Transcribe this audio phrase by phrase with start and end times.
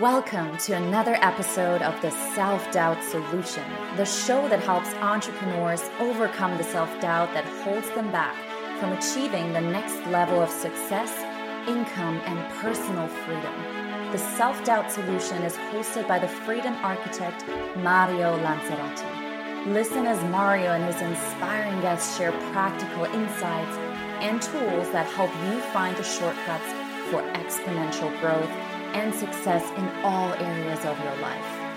[0.00, 3.64] Welcome to another episode of The Self Doubt Solution,
[3.96, 8.36] the show that helps entrepreneurs overcome the self doubt that holds them back
[8.78, 11.10] from achieving the next level of success,
[11.66, 14.12] income, and personal freedom.
[14.12, 17.44] The Self Doubt Solution is hosted by the freedom architect
[17.78, 19.66] Mario Lanzarotti.
[19.74, 23.76] Listen as Mario and his inspiring guests share practical insights
[24.22, 26.70] and tools that help you find the shortcuts
[27.10, 31.68] for exponential growth and success in all areas of your life.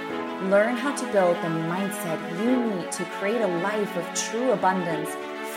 [0.50, 5.10] Learn how to build the mindset you need to create a life of true abundance,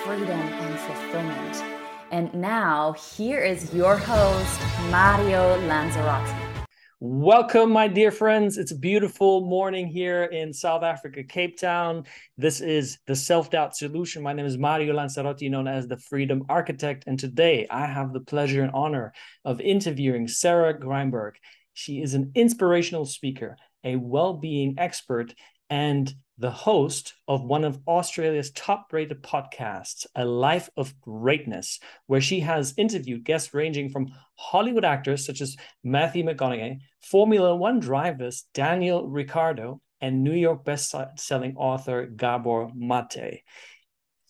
[0.04, 1.64] freedom, and fulfillment.
[2.10, 6.53] And now, here is your host, Mario Lanzarotti.
[7.00, 8.56] Welcome, my dear friends.
[8.56, 12.04] It's a beautiful morning here in South Africa, Cape Town.
[12.38, 14.22] This is the Self Doubt Solution.
[14.22, 17.04] My name is Mario Lanzarotti, known as the Freedom Architect.
[17.08, 19.12] And today I have the pleasure and honor
[19.44, 21.32] of interviewing Sarah Grynberg.
[21.72, 25.34] She is an inspirational speaker, a well being expert,
[25.68, 32.20] and the host of one of Australia's top rated podcasts, A Life of Greatness, where
[32.20, 38.46] she has interviewed guests ranging from Hollywood actors such as Matthew McConaughey, Formula One drivers
[38.52, 43.42] Daniel Ricciardo, and New York best-selling author Gabor Mate.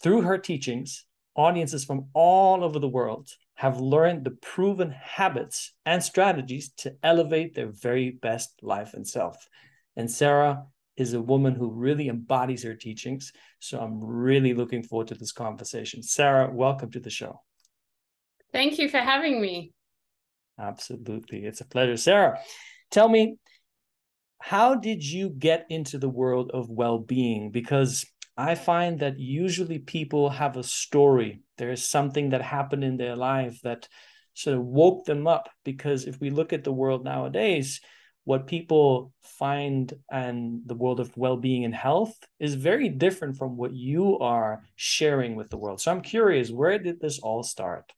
[0.02, 6.02] Through her teachings, audiences from all over the world have learned the proven habits and
[6.02, 9.48] strategies to elevate their very best life and self.
[9.96, 13.32] And Sarah is a woman who really embodies her teachings.
[13.58, 16.02] So I'm really looking forward to this conversation.
[16.02, 17.40] Sarah, welcome to the show.
[18.52, 19.72] Thank you for having me.
[20.58, 21.44] Absolutely.
[21.44, 21.96] It's a pleasure.
[21.96, 22.38] Sarah,
[22.90, 23.36] tell me,
[24.38, 27.50] how did you get into the world of well being?
[27.50, 28.04] Because
[28.36, 31.40] I find that usually people have a story.
[31.58, 33.88] There is something that happened in their life that
[34.34, 35.48] sort of woke them up.
[35.64, 37.80] Because if we look at the world nowadays,
[38.24, 43.72] what people find and the world of well-being and health is very different from what
[43.74, 45.80] you are sharing with the world.
[45.80, 47.92] So i'm curious where did this all start?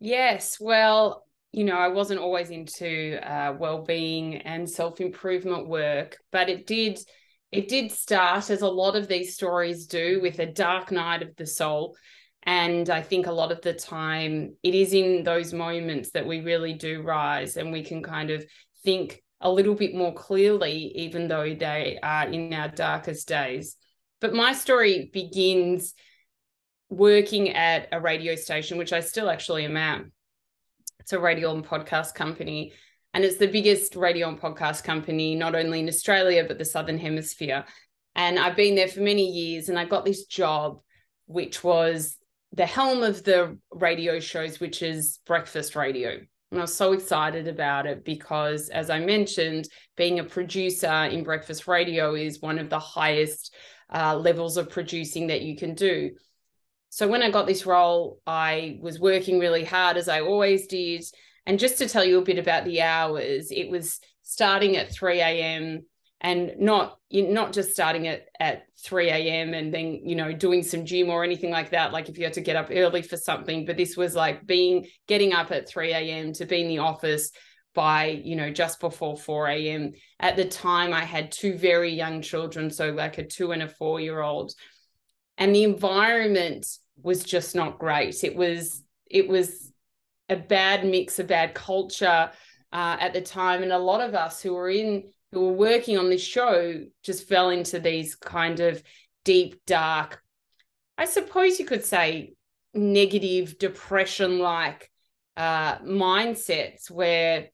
[0.00, 6.66] Yes well you know i wasn't always into uh, well-being and self-improvement work but it
[6.66, 6.98] did
[7.52, 11.34] it did start as a lot of these stories do with a dark night of
[11.36, 11.96] the soul.
[12.42, 16.40] And I think a lot of the time it is in those moments that we
[16.40, 18.44] really do rise and we can kind of
[18.86, 23.76] think a little bit more clearly, even though they are in our darkest days.
[24.20, 25.92] But my story begins
[26.88, 30.02] working at a radio station, which I still actually am at.
[31.00, 32.72] It's a radio and podcast company.
[33.12, 36.98] And it's the biggest radio and podcast company, not only in Australia, but the Southern
[36.98, 37.64] Hemisphere.
[38.14, 39.68] And I've been there for many years.
[39.68, 40.80] And I got this job,
[41.26, 42.16] which was
[42.52, 46.20] the helm of the radio shows, which is breakfast radio.
[46.50, 51.24] And I was so excited about it because, as I mentioned, being a producer in
[51.24, 53.54] breakfast radio is one of the highest
[53.92, 56.12] uh, levels of producing that you can do.
[56.90, 61.04] So, when I got this role, I was working really hard, as I always did.
[61.46, 65.20] And just to tell you a bit about the hours, it was starting at 3
[65.20, 65.86] a.m
[66.20, 70.84] and not not just starting at at 3 a.m and then you know doing some
[70.84, 73.64] gym or anything like that like if you had to get up early for something
[73.66, 77.30] but this was like being getting up at 3 a.m to be in the office
[77.74, 82.22] by you know just before 4 a.m at the time i had two very young
[82.22, 84.52] children so like a two and a four year old
[85.38, 86.66] and the environment
[87.02, 88.22] was just not great.
[88.24, 89.72] It was it was
[90.28, 92.30] a bad mix a bad culture
[92.72, 95.04] uh, at the time and a lot of us who were in
[95.36, 98.82] who were working on this show just fell into these kind of
[99.22, 100.22] deep, dark,
[100.96, 102.32] I suppose you could say
[102.72, 104.90] negative, depression like
[105.36, 107.50] uh, mindsets where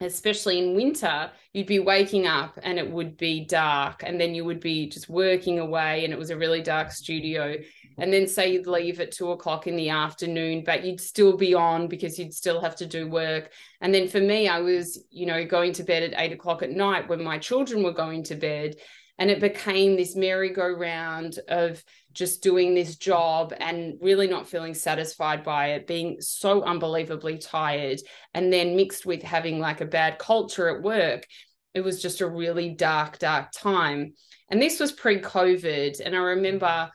[0.00, 4.44] especially in winter, you'd be waking up and it would be dark, and then you
[4.44, 7.56] would be just working away, and it was a really dark studio.
[7.98, 11.54] And then say you'd leave at two o'clock in the afternoon, but you'd still be
[11.54, 13.52] on because you'd still have to do work.
[13.80, 16.70] And then for me, I was, you know, going to bed at eight o'clock at
[16.70, 18.76] night when my children were going to bed.
[19.18, 21.82] And it became this merry-go-round of
[22.12, 28.00] just doing this job and really not feeling satisfied by it, being so unbelievably tired,
[28.34, 31.26] and then mixed with having like a bad culture at work.
[31.72, 34.14] It was just a really dark, dark time.
[34.50, 36.00] And this was pre COVID.
[36.04, 36.90] And I remember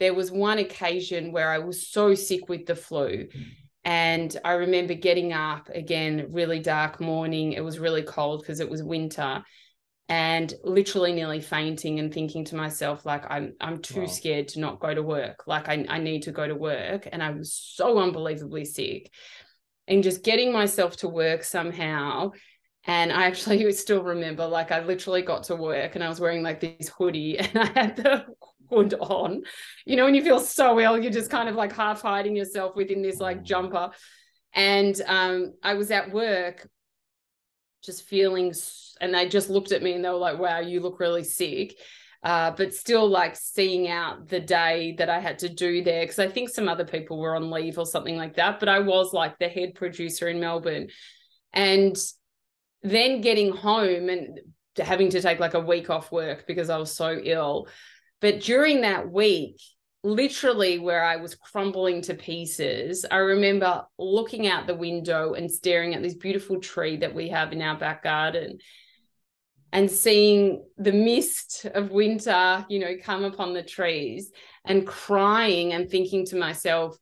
[0.00, 3.28] there was one occasion where I was so sick with the flu.
[3.84, 7.52] And I remember getting up again, really dark morning.
[7.52, 9.44] It was really cold because it was winter
[10.08, 14.06] and literally nearly fainting and thinking to myself like i'm i'm too wow.
[14.06, 17.22] scared to not go to work like I, I need to go to work and
[17.22, 19.10] i was so unbelievably sick
[19.88, 22.32] and just getting myself to work somehow
[22.86, 26.42] And I actually still remember, like, I literally got to work and I was wearing
[26.42, 28.26] like this hoodie and I had the
[28.70, 29.42] hood on.
[29.84, 32.76] You know, when you feel so ill, you're just kind of like half hiding yourself
[32.76, 33.90] within this like jumper.
[34.54, 36.68] And um, I was at work
[37.86, 38.52] just feeling,
[39.00, 41.76] and they just looked at me and they were like, wow, you look really sick.
[42.22, 46.18] Uh, but still like seeing out the day that I had to do there because
[46.18, 48.58] I think some other people were on leave or something like that.
[48.58, 50.88] But I was like the head producer in Melbourne.
[51.52, 51.96] And
[52.82, 54.40] then getting home and
[54.76, 57.68] having to take like a week off work because I was so ill.
[58.20, 59.60] But during that week,
[60.06, 65.94] literally where I was crumbling to pieces, I remember looking out the window and staring
[65.94, 68.58] at this beautiful tree that we have in our back garden
[69.72, 74.30] and seeing the mist of winter, you know, come upon the trees
[74.64, 76.96] and crying and thinking to myself,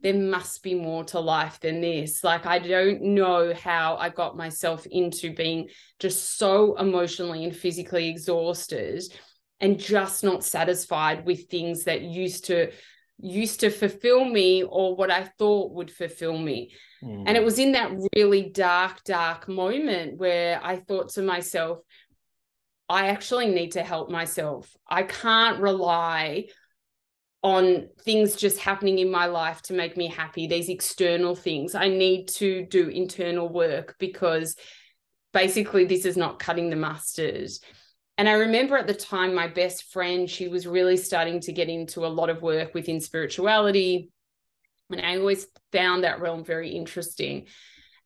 [0.00, 2.24] there must be more to life than this.
[2.24, 5.68] Like, I don't know how I got myself into being
[5.98, 9.02] just so emotionally and physically exhausted
[9.60, 12.70] and just not satisfied with things that used to
[13.18, 16.72] used to fulfill me or what I thought would fulfill me.
[17.02, 17.24] Mm.
[17.26, 21.78] And it was in that really dark, dark moment where I thought to myself,
[22.88, 24.76] I actually need to help myself.
[24.86, 26.48] I can't rely
[27.42, 31.74] on things just happening in my life to make me happy, these external things.
[31.74, 34.56] I need to do internal work because
[35.32, 37.50] basically this is not cutting the mustard.
[38.18, 41.68] And I remember at the time, my best friend, she was really starting to get
[41.68, 44.10] into a lot of work within spirituality.
[44.90, 47.46] And I always found that realm very interesting.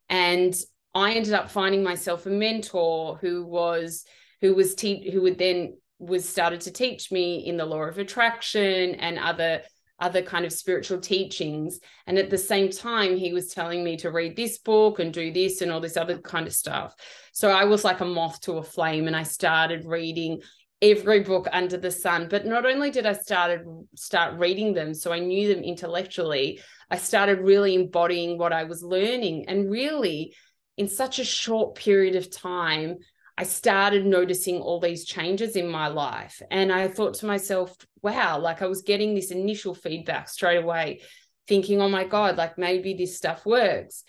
[0.08, 0.54] And
[0.94, 4.04] I ended up finding myself a mentor who was
[4.40, 7.98] who was te- who would then was started to teach me in the law of
[7.98, 9.62] attraction and other
[10.00, 11.78] other kind of spiritual teachings.
[12.06, 15.32] And at the same time he was telling me to read this book and do
[15.32, 16.94] this and all this other kind of stuff.
[17.32, 20.40] So i was like a moth to a flame and i started reading
[20.82, 22.28] every book under the sun.
[22.28, 23.60] But not only did i started
[23.94, 26.60] start reading them so i knew them intellectually
[26.90, 29.46] i started really embodying what i was learning.
[29.48, 30.34] And really
[30.76, 32.96] in such a short period of time
[33.40, 36.42] I started noticing all these changes in my life.
[36.50, 41.00] And I thought to myself, wow, like I was getting this initial feedback straight away,
[41.48, 44.04] thinking, oh my God, like maybe this stuff works.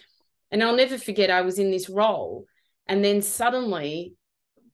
[0.52, 2.44] And I'll never forget, I was in this role.
[2.88, 4.16] And then suddenly,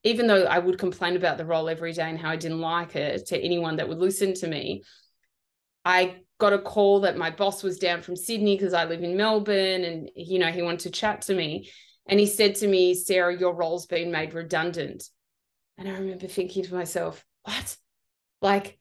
[0.02, 2.96] even though I would complain about the role every day and how I didn't like
[2.96, 4.82] it to anyone that would listen to me,
[5.84, 9.16] I got a call that my boss was down from Sydney because I live in
[9.16, 11.70] Melbourne and, you know, he wanted to chat to me.
[12.08, 15.04] And he said to me, Sarah, your role's been made redundant.
[15.76, 17.76] And I remember thinking to myself, what?
[18.40, 18.78] Like,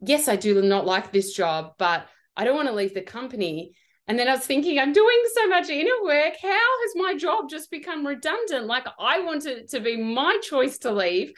[0.00, 2.06] yes, I do not like this job, but
[2.36, 3.76] I don't want to leave the company.
[4.06, 6.34] And then I was thinking, I'm doing so much inner work.
[6.42, 8.66] How has my job just become redundant?
[8.66, 11.32] Like, I want it to be my choice to leave.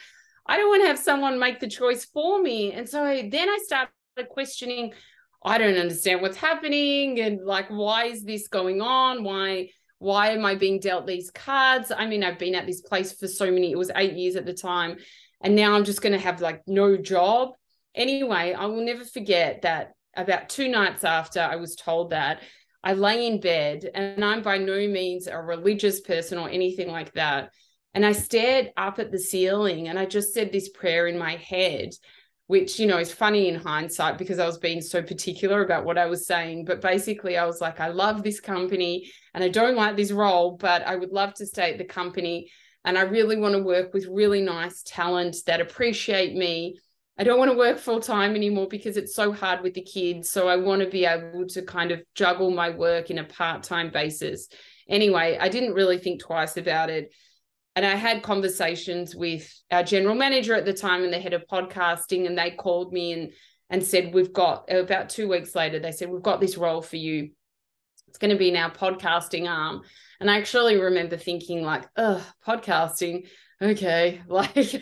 [0.45, 2.73] I don't want to have someone make the choice for me.
[2.73, 3.91] And so then I started
[4.29, 4.93] questioning,
[5.45, 7.19] I don't understand what's happening.
[7.19, 9.23] And like, why is this going on?
[9.23, 9.69] Why?
[9.99, 11.91] Why am I being dealt these cards?
[11.95, 14.45] I mean, I've been at this place for so many, it was eight years at
[14.45, 14.97] the time.
[15.41, 17.49] And now I'm just going to have like no job.
[17.95, 22.41] Anyway, I will never forget that about two nights after I was told that,
[22.83, 27.13] I lay in bed and I'm by no means a religious person or anything like
[27.13, 27.51] that.
[27.93, 31.35] And I stared up at the ceiling and I just said this prayer in my
[31.35, 31.89] head
[32.47, 35.97] which you know is funny in hindsight because I was being so particular about what
[35.97, 36.65] I was saying.
[36.65, 40.57] But basically, I was like, I love this company and I don't like this role,
[40.57, 42.49] but I would love to stay at the company.
[42.85, 46.79] And I really want to work with really nice talent that appreciate me.
[47.19, 50.29] I don't want to work full time anymore because it's so hard with the kids.
[50.29, 53.63] So I want to be able to kind of juggle my work in a part
[53.63, 54.47] time basis.
[54.87, 57.11] Anyway, I didn't really think twice about it
[57.77, 61.45] and I had conversations with our general manager at the time and the head of
[61.45, 63.31] podcasting, and they called me and
[63.69, 66.95] and said, We've got about two weeks later, they said, We've got this role for
[66.95, 67.29] you.
[68.07, 69.83] It's going to be in our podcasting arm.
[70.19, 73.27] And I actually remember thinking, like, oh, podcasting,
[73.61, 74.75] okay, like because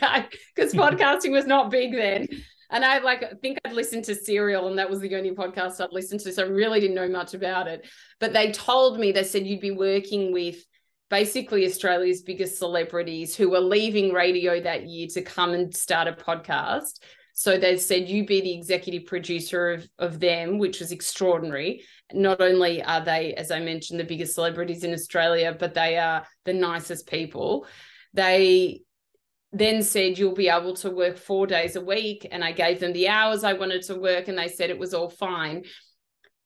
[0.73, 2.29] podcasting was not big then.
[2.69, 5.81] And I like I think I'd listened to Serial, and that was the only podcast
[5.81, 6.31] I'd listened to.
[6.31, 7.85] So I really didn't know much about it.
[8.21, 10.63] But they told me, they said you'd be working with
[11.09, 16.13] basically Australia's biggest celebrities who were leaving radio that year to come and start a
[16.13, 16.99] podcast.
[17.33, 21.83] So they said, you be the executive producer of, of them, which was extraordinary.
[22.13, 26.25] Not only are they, as I mentioned, the biggest celebrities in Australia, but they are
[26.45, 27.67] the nicest people.
[28.13, 28.81] They
[29.51, 32.25] then said, you'll be able to work four days a week.
[32.31, 34.93] And I gave them the hours I wanted to work, and they said it was
[34.93, 35.63] all fine.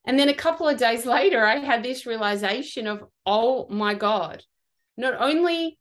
[0.06, 4.44] And then a couple of days later, I had this realization of, oh my God,
[4.98, 5.78] not only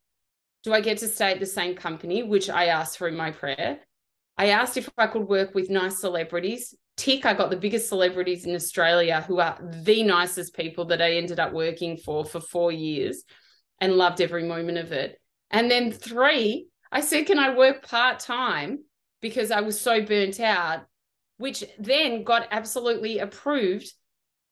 [0.65, 3.31] do I get to stay at the same company, which I asked for in my
[3.31, 3.81] prayer?
[4.37, 6.75] I asked if I could work with nice celebrities.
[6.97, 11.13] Tick, I got the biggest celebrities in Australia who are the nicest people that I
[11.13, 13.25] ended up working for for four years
[13.81, 15.21] and loved every moment of it.
[15.51, 18.85] And then three, I said, Can I work part time?
[19.21, 20.87] Because I was so burnt out,
[21.39, 23.93] which then got absolutely approved.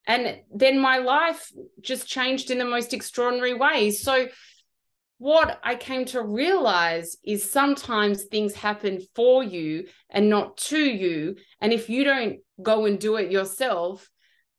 [0.06, 4.02] And then my life just changed in the most extraordinary ways.
[4.02, 4.28] So
[5.18, 11.36] what I came to realize is sometimes things happen for you and not to you.
[11.60, 14.08] And if you don't go and do it yourself,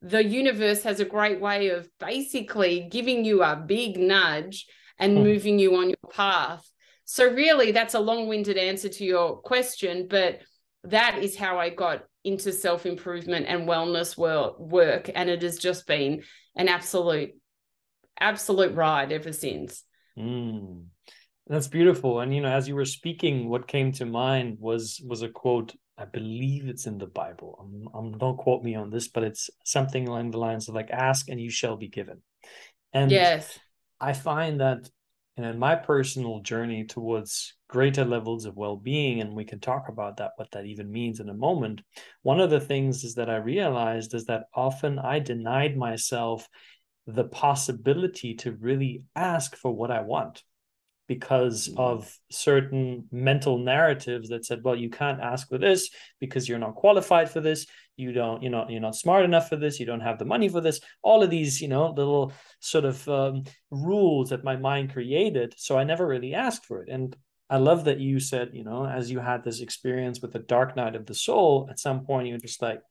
[0.02, 4.66] the universe has a great way of basically giving you a big nudge
[5.00, 5.24] and hmm.
[5.24, 6.70] moving you on your path.
[7.06, 10.42] So, really, that's a long winded answer to your question, but
[10.84, 15.10] that is how I got into self improvement and wellness work.
[15.16, 16.24] And it has just been
[16.56, 17.32] an absolute,
[18.20, 19.84] absolute ride ever since.
[20.20, 20.86] Mm.
[21.48, 22.20] That's beautiful.
[22.20, 25.74] And you know, as you were speaking, what came to mind was was a quote.
[25.98, 27.58] I believe it's in the Bible.
[27.60, 30.92] Um, um, don't quote me on this, but it's something along the lines of like,
[30.92, 32.22] "Ask and you shall be given."
[32.92, 33.58] And yes,
[34.00, 34.90] I find that
[35.38, 40.18] and in my personal journey towards greater levels of well-being and we can talk about
[40.18, 41.82] that what that even means in a moment
[42.24, 46.48] one of the things is that i realized is that often i denied myself
[47.08, 50.44] the possibility to really ask for what I want
[51.08, 51.80] because mm-hmm.
[51.80, 55.90] of certain mental narratives that said well you can't ask for this
[56.20, 57.66] because you're not qualified for this
[57.98, 60.48] you don't you know you're not smart enough for this you don't have the money
[60.48, 60.80] for this.
[61.02, 65.78] All of these you know little sort of um, rules that my mind created so
[65.78, 66.90] i never really asked for it.
[66.90, 67.16] And
[67.50, 70.76] i love that you said you know as you had this experience with the dark
[70.76, 72.82] night of the soul at some point you're just like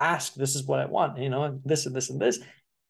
[0.00, 2.40] ask this is what i want you know this and this and this.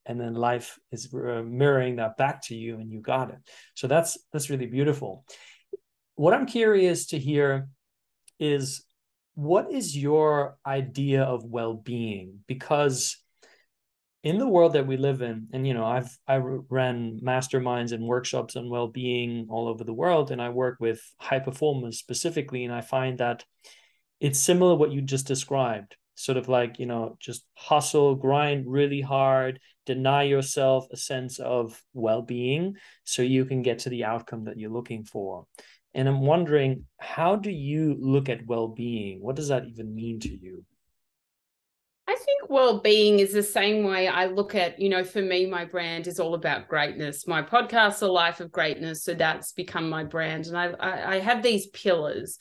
[0.07, 3.37] And then life is uh, mirroring that back to you and you got it.
[3.75, 5.25] So that's that's really beautiful.
[6.15, 7.69] What i'm curious to hear
[8.39, 8.83] is
[9.35, 12.39] what is your idea of well-being?
[12.47, 13.17] Because
[14.23, 18.03] in the world that we live in and you know i've i ran masterminds and
[18.03, 22.73] workshops on well-being all over the world and i work with high performers specifically and
[22.73, 23.43] i find that
[24.19, 29.01] it's similar what you just described sort of like you know just hustle grind really
[29.01, 34.59] hard deny yourself a sense of well-being so you can get to the outcome that
[34.59, 35.45] you're looking for
[35.93, 40.29] and i'm wondering how do you look at well-being what does that even mean to
[40.29, 40.63] you
[42.07, 45.63] I think well-being is the same way I look at, you know, for me, my
[45.63, 47.25] brand is all about greatness.
[47.25, 51.19] My podcast, A Life of Greatness, so that's become my brand, and I, I, I
[51.19, 52.37] have these pillars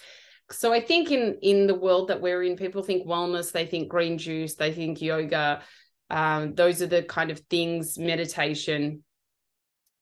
[0.53, 3.89] so I think in in the world that we're in, people think wellness, they think
[3.89, 5.63] green juice, they think yoga.
[6.09, 9.05] Um, those are the kind of things, meditation.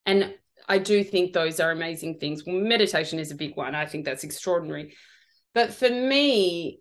[0.07, 0.35] And
[0.69, 2.43] I do think those are amazing things.
[2.47, 3.75] Meditation is a big one.
[3.75, 4.95] I think that's extraordinary.
[5.55, 6.81] But for me,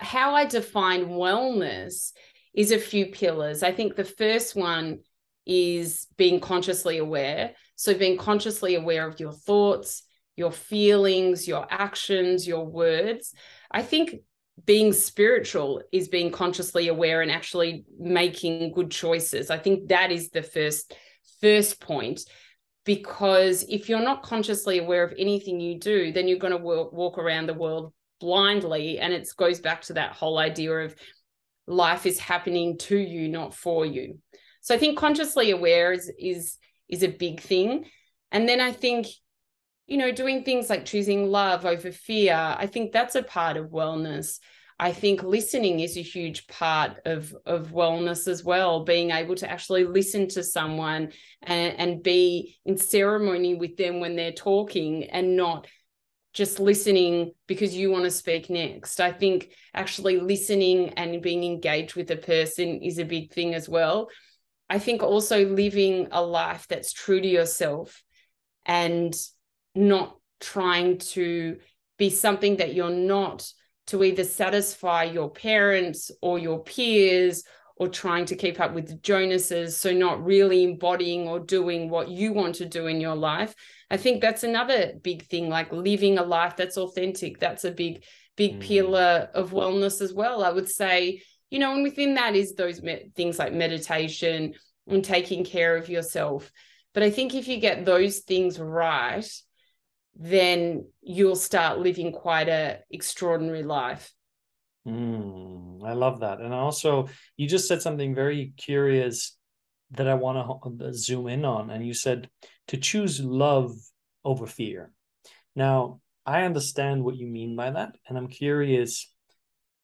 [0.00, 2.12] how I define wellness
[2.54, 3.62] is a few pillars.
[3.62, 4.98] I think the first one
[5.46, 7.54] is being consciously aware.
[7.76, 10.02] So, being consciously aware of your thoughts,
[10.36, 13.34] your feelings, your actions, your words.
[13.70, 14.16] I think
[14.64, 19.50] being spiritual is being consciously aware and actually making good choices.
[19.50, 20.94] I think that is the first
[21.40, 22.20] first point
[22.84, 26.92] because if you're not consciously aware of anything you do, then you're going to walk,
[26.92, 30.94] walk around the world blindly and it goes back to that whole idea of
[31.66, 34.18] life is happening to you not for you.
[34.60, 36.58] So I think consciously aware is is
[36.88, 37.86] is a big thing.
[38.30, 39.06] And then I think
[39.86, 43.66] you know, doing things like choosing love over fear, I think that's a part of
[43.66, 44.38] wellness.
[44.78, 49.50] I think listening is a huge part of, of wellness as well, being able to
[49.50, 51.12] actually listen to someone
[51.42, 55.66] and, and be in ceremony with them when they're talking and not
[56.32, 59.00] just listening because you want to speak next.
[59.00, 63.68] I think actually listening and being engaged with a person is a big thing as
[63.68, 64.08] well.
[64.70, 68.02] I think also living a life that's true to yourself
[68.64, 69.14] and
[69.74, 71.58] not trying to
[71.98, 73.46] be something that you're not
[73.88, 77.44] to either satisfy your parents or your peers
[77.76, 79.78] or trying to keep up with the Joneses.
[79.78, 83.54] So, not really embodying or doing what you want to do in your life.
[83.90, 87.38] I think that's another big thing, like living a life that's authentic.
[87.38, 88.04] That's a big,
[88.36, 88.60] big mm.
[88.60, 90.44] pillar of wellness as well.
[90.44, 94.54] I would say, you know, and within that is those me- things like meditation
[94.86, 96.50] and taking care of yourself.
[96.94, 99.28] But I think if you get those things right,
[100.14, 104.12] then you'll start living quite a extraordinary life.
[104.86, 106.40] Mm, I love that.
[106.40, 109.36] And also, you just said something very curious
[109.92, 111.70] that I want to zoom in on.
[111.70, 112.28] And you said
[112.68, 113.72] to choose love
[114.24, 114.92] over fear.
[115.54, 119.12] Now, I understand what you mean by that, and I'm curious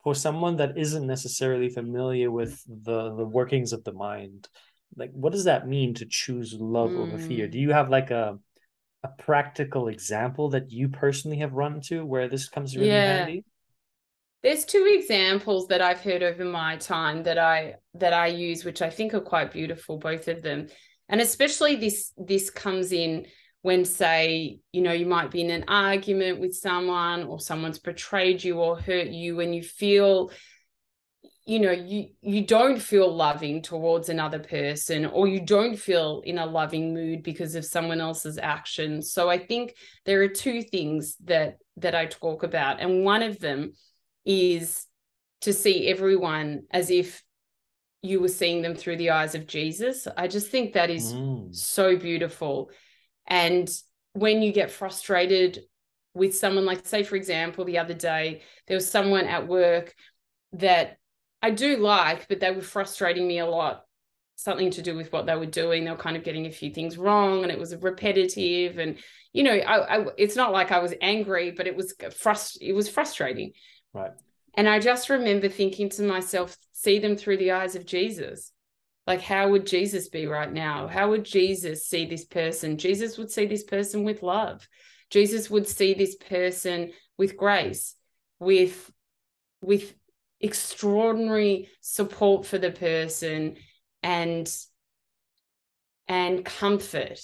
[0.03, 4.49] for someone that isn't necessarily familiar with the the workings of the mind
[4.97, 6.99] like what does that mean to choose love mm.
[6.99, 7.63] over fear do mm.
[7.63, 8.39] you have like a
[9.05, 13.19] a practical example that you personally have run to where this comes really yeah.
[13.19, 13.45] handy
[14.43, 18.83] there's two examples that I've heard over my time that I that I use which
[18.83, 20.69] I think are quite beautiful both of them
[21.09, 23.27] and especially this this comes in
[23.63, 28.43] when say you know you might be in an argument with someone or someone's betrayed
[28.43, 30.31] you or hurt you and you feel
[31.49, 36.37] you know you you don't feel loving towards another person or you don't feel in
[36.37, 39.11] a loving mood because of someone else's actions.
[39.13, 39.75] So i think
[40.05, 43.73] there are two things that that i talk about and one of them
[44.27, 44.85] is
[45.41, 47.23] to see everyone as if
[48.03, 50.07] you were seeing them through the eyes of jesus.
[50.17, 51.55] I just think that is mm.
[51.55, 52.71] so beautiful.
[53.27, 53.69] And
[54.13, 55.61] when you get frustrated
[56.15, 59.95] with someone, like, say, for example, the other day, there was someone at work
[60.53, 60.98] that
[61.43, 63.85] I do like, but they were frustrating me a lot.
[64.37, 65.85] Something to do with what they were doing.
[65.85, 68.79] They were kind of getting a few things wrong and it was repetitive.
[68.79, 68.99] And,
[69.33, 72.73] you know, I, I it's not like I was angry, but it was frust- it
[72.73, 73.53] was frustrating.
[73.93, 74.13] Right.
[74.55, 78.53] And I just remember thinking to myself, see them through the eyes of Jesus.
[79.07, 80.87] Like, how would Jesus be right now?
[80.87, 82.77] How would Jesus see this person?
[82.77, 84.69] Jesus would see this person with love.
[85.11, 87.95] Jesus would see this person with grace,
[88.39, 88.93] with,
[89.63, 89.95] with
[90.41, 93.57] extraordinary support for the person
[94.03, 94.55] and
[96.07, 97.21] and comfort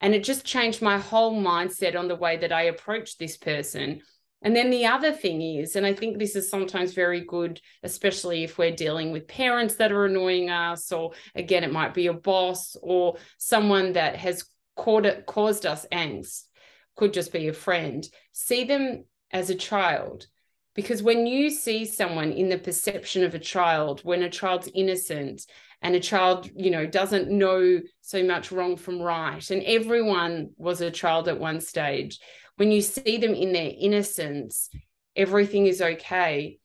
[0.00, 4.02] and it just changed my whole mindset on the way that I approached this person
[4.42, 8.42] and then the other thing is, and I think this is sometimes very good, especially
[8.42, 12.12] if we're dealing with parents that are annoying us, or again, it might be a
[12.12, 14.44] boss or someone that has
[14.86, 16.42] it, caused us angst,
[16.96, 18.08] could just be a friend.
[18.32, 20.26] See them as a child.
[20.74, 25.46] Because when you see someone in the perception of a child, when a child's innocent
[25.82, 30.80] and a child, you know, doesn't know so much wrong from right, and everyone was
[30.80, 32.18] a child at one stage,
[32.56, 34.70] when you see them in their innocence,
[35.16, 36.58] everything is okay.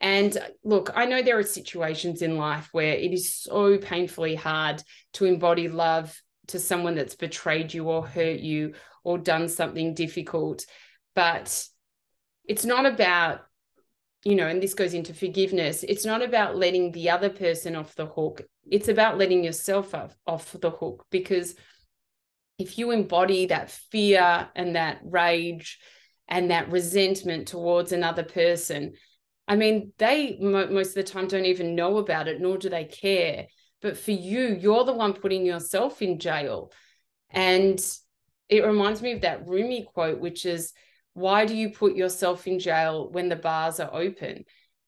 [0.00, 4.34] And uh, look, I know there are situations in life where it is so painfully
[4.34, 4.82] hard
[5.14, 10.66] to embody love to someone that's betrayed you or hurt you or done something difficult.
[11.14, 11.66] But
[12.46, 13.42] it's not about,
[14.24, 17.94] you know, and this goes into forgiveness, it's not about letting the other person off
[17.94, 18.42] the hook.
[18.70, 21.54] It's about letting yourself off, off the hook because
[22.58, 25.78] if you embody that fear and that rage
[26.28, 28.92] and that resentment towards another person,
[29.46, 32.84] I mean, they most of the time don't even know about it, nor do they
[32.84, 33.46] care.
[33.82, 36.72] But for you, you're the one putting yourself in jail.
[37.28, 37.78] And
[38.48, 40.72] it reminds me of that Rumi quote, which is,
[41.14, 44.44] why do you put yourself in jail when the bars are open?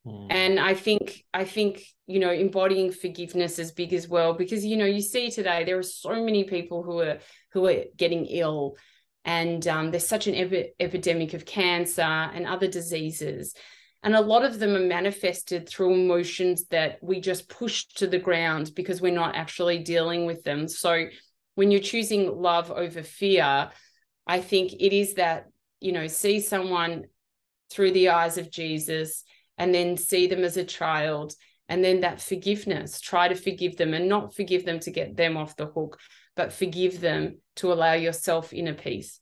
[0.06, 0.26] Mm.
[0.30, 4.76] And I think, I think, you know, embodying forgiveness is big as well, because, you
[4.76, 7.18] know, you see today, there are so many people who are,
[7.52, 8.76] who are getting ill
[9.24, 13.54] and um, there's such an epi- epidemic of cancer and other diseases.
[14.02, 18.20] And a lot of them are manifested through emotions that we just push to the
[18.20, 20.68] ground because we're not actually dealing with them.
[20.68, 21.06] So
[21.56, 23.70] when you're choosing love over fear,
[24.28, 25.46] I think it is that,
[25.80, 27.06] you know, see someone
[27.70, 29.24] through the eyes of Jesus
[29.58, 31.34] and then see them as a child
[31.68, 35.36] and then that forgiveness try to forgive them and not forgive them to get them
[35.36, 35.98] off the hook
[36.36, 39.20] but forgive them to allow yourself inner peace.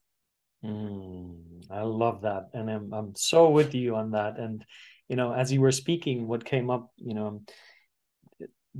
[0.64, 4.38] Mm, i love that and I'm, I'm so with you on that.
[4.38, 4.64] And
[5.09, 7.43] you know as you were speaking what came up you know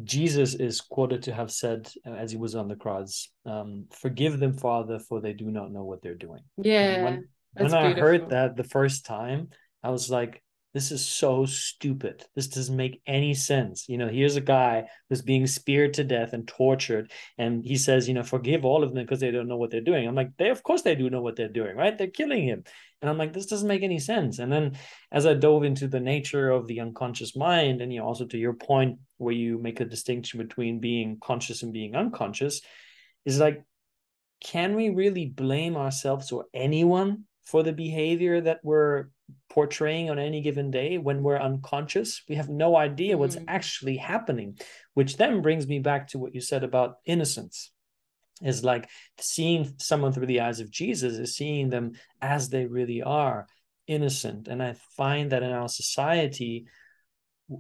[0.03, 4.41] jesus is quoted to have said uh, as he was on the cross um, forgive
[4.41, 6.41] them father for they do not know what they're doing.
[6.57, 7.19] Yeah
[7.55, 9.49] when, when i heard that the first time
[9.83, 10.43] i was like
[10.75, 12.25] this is so stupid.
[12.35, 13.89] This doesn't make any sense.
[13.89, 18.09] You know, here's a guy who's being speared to death and tortured, and he says,
[18.09, 20.07] you know, forgive all of them because they don't know what they're doing.
[20.07, 21.97] I'm like, they of course they do know what they're doing, right?
[21.97, 22.65] They're killing him.
[23.01, 24.41] And I'm like, this doesn't make any sense.
[24.41, 24.77] And then
[25.13, 28.39] as I dove into the nature of the unconscious mind, and you know, also to
[28.39, 32.61] your point where you make a distinction between being conscious and being unconscious,
[33.25, 33.63] is like,
[34.41, 39.07] can we really blame ourselves or anyone for the behavior that we're
[39.51, 42.23] portraying on any given day when we're unconscious.
[42.29, 43.45] We have no idea what's mm.
[43.49, 44.59] actually happening,
[44.95, 47.71] which then brings me back to what you said about innocence.
[48.43, 53.01] Is like seeing someone through the eyes of Jesus, is seeing them as they really
[53.01, 53.47] are,
[53.87, 54.49] innocent.
[54.49, 56.67] And I find that in our society,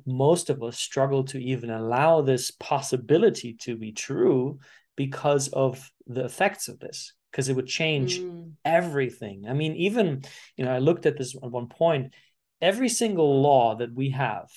[0.04, 4.58] most of us struggle to even allow this possibility to be true
[4.96, 8.52] because of the effects of this because it would change mm.
[8.64, 9.46] everything.
[9.48, 10.22] I mean, even,
[10.56, 12.14] you know, I looked at this at one point,
[12.62, 14.48] every single law that we have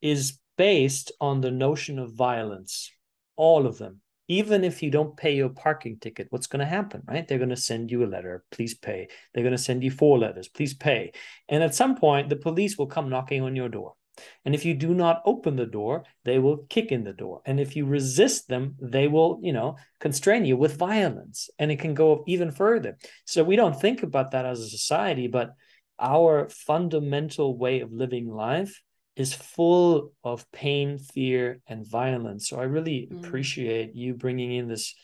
[0.00, 2.90] is based on the notion of violence,
[3.36, 4.00] all of them.
[4.26, 7.28] Even if you don't pay your parking ticket, what's going to happen, right?
[7.28, 9.06] They're going to send you a letter, please pay.
[9.32, 11.12] They're going to send you four letters, please pay.
[11.48, 13.94] And at some point, the police will come knocking on your door.
[14.44, 17.40] And if you do not open the door, they will kick in the door.
[17.46, 21.48] And if you resist them, they will, you know, constrain you with violence.
[21.58, 22.98] And it can go even further.
[23.26, 25.54] So we don't think about that as a society, but
[25.98, 28.82] our fundamental way of living life
[29.16, 32.48] is full of pain, fear, and violence.
[32.48, 33.24] So I really mm.
[33.24, 34.94] appreciate you bringing in this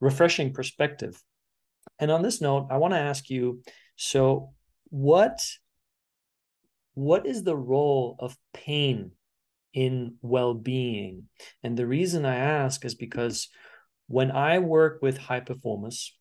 [0.00, 1.20] refreshing perspective.
[1.98, 3.62] And on this note, I want to ask you
[3.96, 4.54] so,
[4.88, 5.40] what
[6.94, 9.12] what is the role of pain
[9.72, 11.24] in well-being
[11.62, 13.48] and the reason i ask is because
[14.08, 16.16] when i work with high performers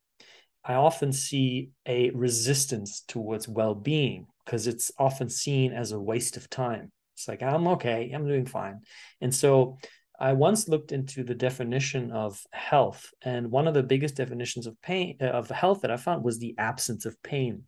[0.63, 6.47] i often see a resistance towards well-being because it's often seen as a waste of
[6.49, 8.79] time it's like i'm okay i'm doing fine
[9.19, 9.79] and so
[10.19, 14.79] i once looked into the definition of health and one of the biggest definitions of
[14.84, 17.63] pain of health that i found was the absence of pain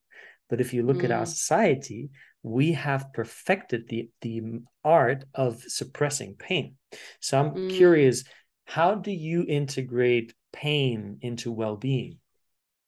[0.47, 1.05] but if you look mm.
[1.05, 1.27] at our mm.
[1.27, 2.11] society
[2.43, 4.41] we have perfected the the
[4.83, 6.75] art of suppressing pain.
[7.19, 7.69] So i'm mm.
[7.69, 8.23] curious
[8.65, 12.17] how do you integrate pain into well-being?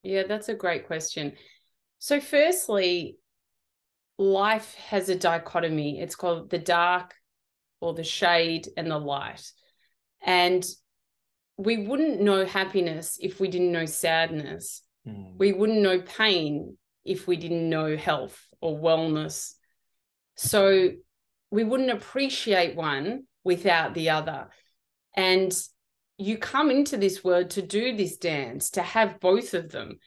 [0.02, 1.34] Yeah that's a great question.
[2.00, 3.18] So firstly
[4.18, 6.00] life has a dichotomy.
[6.00, 7.14] It's called the dark
[7.80, 9.52] or the shade and the light.
[10.26, 10.66] And
[11.58, 14.82] we wouldn't know happiness if we didn't know sadness.
[15.08, 15.38] Mm.
[15.38, 19.54] we wouldn't know pain if we didn't know health or wellness.
[20.36, 20.92] So
[21.52, 24.48] we wouldn't appreciate one without the other.
[25.16, 25.54] And
[26.18, 30.00] you come into this world to do this dance, to have both of them.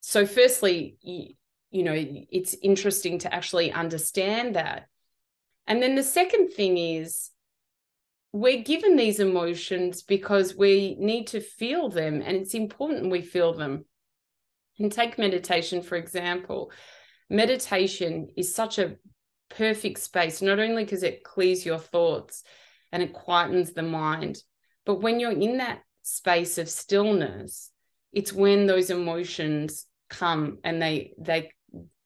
[0.00, 1.34] So, firstly, you,
[1.70, 4.86] you know, it's interesting to actually understand that.
[5.66, 7.30] And then the second thing is,
[8.32, 13.54] we're given these emotions because we need to feel them, and it's important we feel
[13.54, 13.86] them.
[14.78, 16.70] And take meditation, for example.
[17.28, 18.96] Meditation is such a
[19.48, 22.42] perfect space, not only because it clears your thoughts
[22.92, 24.38] and it quietens the mind,
[24.84, 27.70] but when you're in that space of stillness,
[28.12, 31.50] it's when those emotions come and they they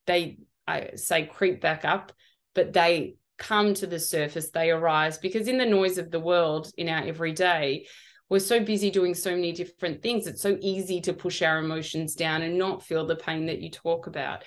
[0.07, 2.11] they I say creep back up,
[2.55, 6.71] but they come to the surface, they arise because in the noise of the world
[6.77, 7.85] in our everyday,
[8.29, 10.25] we're so busy doing so many different things.
[10.25, 13.69] It's so easy to push our emotions down and not feel the pain that you
[13.69, 14.43] talk about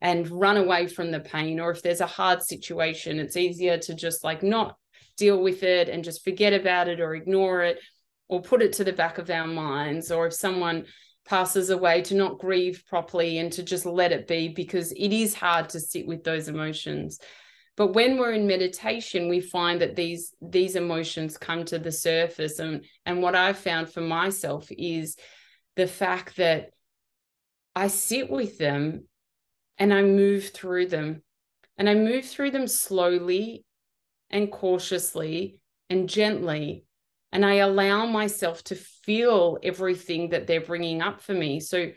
[0.00, 1.60] and run away from the pain.
[1.60, 4.76] Or if there's a hard situation, it's easier to just like not
[5.16, 7.78] deal with it and just forget about it or ignore it
[8.28, 10.10] or put it to the back of our minds.
[10.10, 10.84] Or if someone
[11.26, 15.34] passes away, to not grieve properly and to just let it be because it is
[15.34, 17.18] hard to sit with those emotions
[17.76, 22.58] but when we're in meditation we find that these these emotions come to the surface
[22.58, 25.16] and and what i've found for myself is
[25.76, 26.70] the fact that
[27.74, 29.04] i sit with them
[29.78, 31.22] and i move through them
[31.78, 33.64] and i move through them slowly
[34.30, 35.58] and cautiously
[35.90, 36.84] and gently
[37.32, 41.90] and i allow myself to feel everything that they're bringing up for me so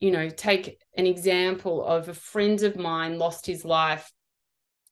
[0.00, 4.12] you know take an example of a friend of mine lost his life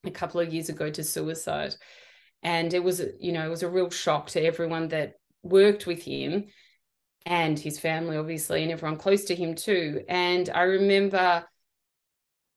[0.06, 1.74] a couple of years ago to suicide.
[2.42, 6.02] And it was, you know, it was a real shock to everyone that worked with
[6.02, 6.46] him
[7.26, 10.04] and his family, obviously, and everyone close to him too.
[10.08, 11.44] And I remember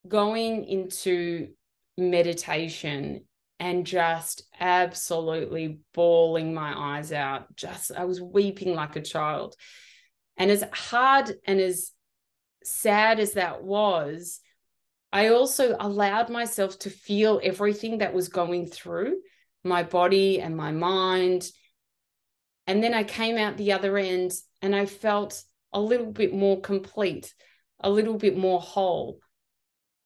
[0.08, 1.50] going into
[1.98, 3.24] meditation
[3.60, 7.56] and just absolutely bawling my eyes out.
[7.56, 9.56] Just, I was weeping like a child.
[10.38, 11.92] And as hard and as
[12.64, 14.40] sad as that was,
[15.12, 19.16] I also allowed myself to feel everything that was going through
[19.64, 21.50] my body and my mind.
[22.68, 25.42] And then I came out the other end and I felt
[25.74, 27.34] a little bit more complete,
[27.80, 29.20] a little bit more whole.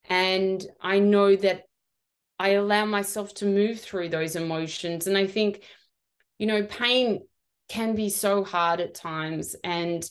[0.10, 1.64] And I know that
[2.40, 5.08] I allow myself to move through those emotions.
[5.08, 5.64] And I think,
[6.38, 7.22] you know, pain
[7.70, 10.04] can be so hard at times and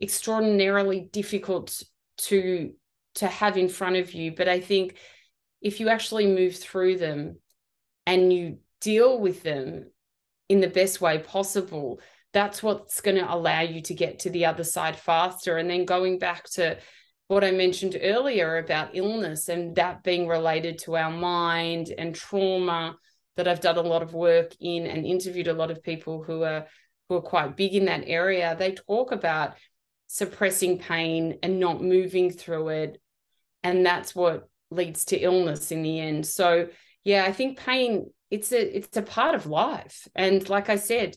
[0.00, 1.82] extraordinarily difficult
[2.18, 2.72] to
[3.14, 4.32] to have in front of you.
[4.32, 4.96] But I think
[5.60, 7.38] if you actually move through them
[8.06, 9.90] and you deal with them
[10.48, 12.00] in the best way possible,
[12.32, 15.56] that's what's going to allow you to get to the other side faster.
[15.56, 16.78] And then going back to
[17.28, 22.96] what I mentioned earlier about illness and that being related to our mind and trauma
[23.36, 26.42] that I've done a lot of work in and interviewed a lot of people who
[26.42, 26.66] are
[27.08, 28.56] who are quite big in that area.
[28.58, 29.54] They talk about
[30.08, 33.00] suppressing pain and not moving through it
[33.62, 36.26] and that's what leads to illness in the end.
[36.26, 36.68] So
[37.04, 40.08] yeah i think pain it's a it's a part of life.
[40.14, 41.14] And like i said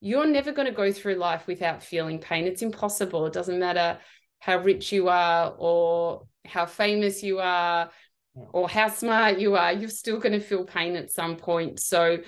[0.00, 2.46] you're never going to go through life without feeling pain.
[2.46, 3.26] It's impossible.
[3.26, 3.98] It doesn't matter
[4.38, 7.90] how rich you are or how famous you are
[8.34, 11.80] or how smart you are you're still going to feel pain at some point.
[11.80, 12.18] So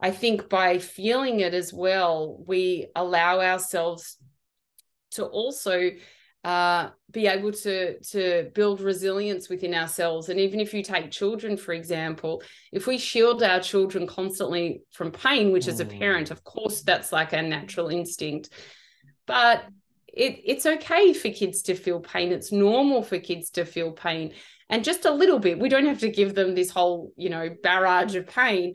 [0.00, 4.16] i think by feeling it as well we allow ourselves
[5.12, 5.92] to also
[6.44, 10.28] uh, be able to to build resilience within ourselves.
[10.28, 15.12] And even if you take children for example if we shield our children constantly from
[15.12, 15.68] pain which mm.
[15.68, 18.50] as a parent of course that's like a natural instinct.
[19.26, 19.64] But
[20.12, 24.32] it, it's okay for kids to feel pain it's normal for kids to feel pain
[24.68, 27.48] and just a little bit we don't have to give them this whole you know
[27.62, 28.74] barrage of pain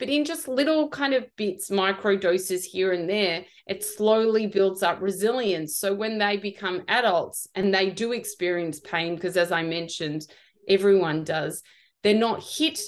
[0.00, 4.82] but in just little kind of bits, micro doses here and there, it slowly builds
[4.82, 5.76] up resilience.
[5.76, 10.22] So when they become adults and they do experience pain, because as I mentioned,
[10.66, 11.62] everyone does,
[12.02, 12.80] they're not hit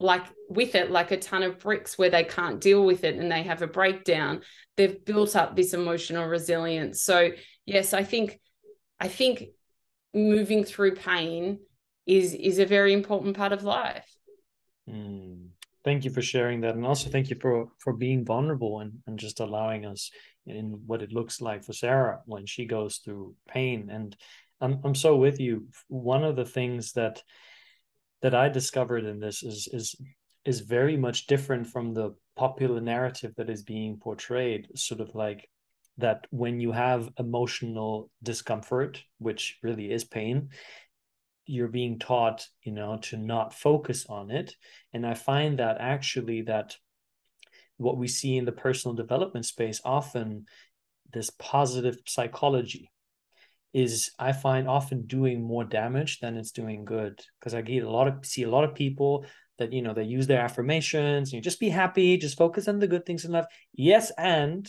[0.00, 3.30] like with it like a ton of bricks where they can't deal with it and
[3.30, 4.42] they have a breakdown.
[4.76, 7.02] They've built up this emotional resilience.
[7.02, 7.30] So
[7.68, 8.40] yes i think
[8.98, 9.44] i think
[10.14, 11.60] moving through pain
[12.06, 14.10] is is a very important part of life.
[14.88, 15.48] Mm.
[15.84, 16.74] Thank you for sharing that.
[16.74, 20.10] And also thank you for for being vulnerable and, and just allowing us
[20.46, 23.90] in what it looks like for sarah when she goes through pain.
[23.90, 24.16] And
[24.62, 25.68] i'm, I'm so with you.
[25.88, 27.22] One of the things that
[28.22, 29.94] that i discovered in this is is
[30.44, 35.48] is very much different from the popular narrative that is being portrayed sort of like
[35.98, 40.48] that when you have emotional discomfort which really is pain
[41.48, 44.54] you're being taught you know to not focus on it.
[44.92, 46.76] And i find that actually that
[47.78, 50.44] what we see in the personal development space often
[51.12, 52.90] this positive psychology
[53.74, 57.20] is i find often doing more damage than it's doing good.
[57.38, 59.24] Because i get a lot of see a lot of people
[59.58, 62.78] that you know they use their affirmations you know, just be happy just focus on
[62.78, 63.46] the good things in life.
[63.74, 64.68] Yes and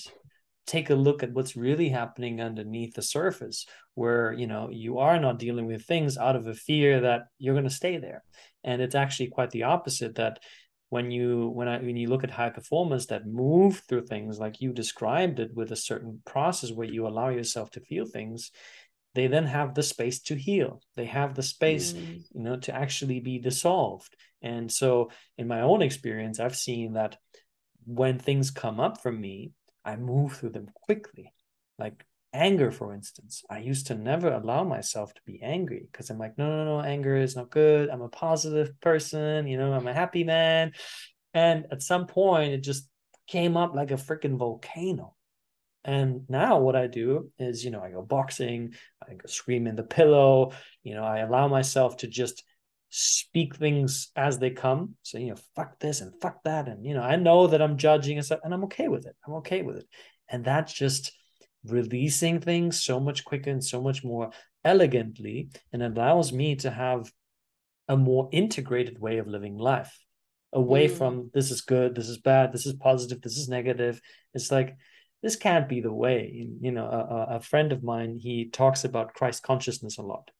[0.70, 5.20] take a look at what's really happening underneath the surface where you know you are
[5.20, 8.24] not dealing with things out of a fear that you're going to stay there.
[8.64, 10.40] And it's actually quite the opposite that
[10.90, 14.62] when you when I when you look at high performers that move through things like
[14.62, 18.52] you described it with a certain process where you allow yourself to feel things
[19.20, 22.24] they then have the space to heal they have the space mm.
[22.34, 27.18] you know to actually be dissolved and so in my own experience i've seen that
[27.86, 29.52] when things come up for me
[29.86, 31.34] I move through them quickly.
[31.78, 36.20] Like anger, for instance, I used to never allow myself to be angry because I'm
[36.20, 37.90] like, no, no, no, anger is not good.
[37.90, 40.74] I'm a positive person, you know, I'm a happy man.
[41.34, 42.88] And at some point, it just
[43.28, 45.16] came up like a freaking volcano.
[45.86, 49.76] And now what I do is, you know, I go boxing, I go scream in
[49.76, 50.52] the pillow,
[50.84, 52.44] you know, I allow myself to just
[52.90, 54.96] speak things as they come.
[55.04, 56.68] So, you know, fuck this and fuck that.
[56.68, 59.16] And, you know, I know that I'm judging and stuff, and I'm okay with it.
[59.26, 59.88] I'm okay with it.
[60.28, 61.12] And that's just
[61.64, 64.32] releasing things so much quicker and so much more
[64.64, 67.12] elegantly and allows me to have
[67.88, 69.98] a more integrated way of living life
[70.54, 70.92] away mm.
[70.92, 74.02] from this is good, this is bad, this is positive, this is negative.
[74.34, 74.76] It's like,
[75.22, 76.48] this can't be the way.
[76.62, 80.32] You know, a, a friend of mine, he talks about Christ consciousness a lot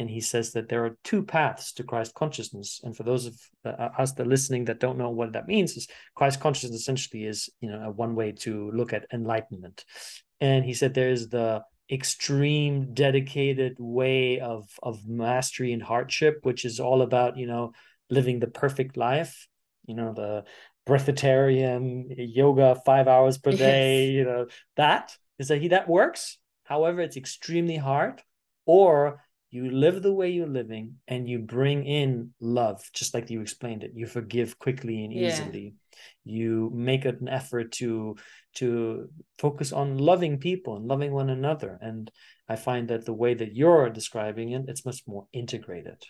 [0.00, 2.80] and he says that there are two paths to Christ consciousness.
[2.82, 5.76] And for those of uh, us that are listening that don't know what that means,
[5.76, 9.84] is Christ consciousness essentially is you know one way to look at enlightenment.
[10.40, 11.62] And he said there is the
[11.92, 17.72] extreme dedicated way of of mastery and hardship, which is all about you know
[18.08, 19.48] living the perfect life.
[19.86, 20.44] You know the
[20.86, 24.06] breatharian yoga five hours per day.
[24.06, 24.14] Yes.
[24.14, 26.38] You know that is that he that works.
[26.64, 28.22] However, it's extremely hard.
[28.66, 33.40] Or you live the way you're living and you bring in love just like you
[33.40, 35.74] explained it you forgive quickly and easily
[36.24, 36.36] yeah.
[36.36, 38.16] you make an effort to
[38.54, 42.10] to focus on loving people and loving one another and
[42.48, 46.02] i find that the way that you're describing it it's much more integrated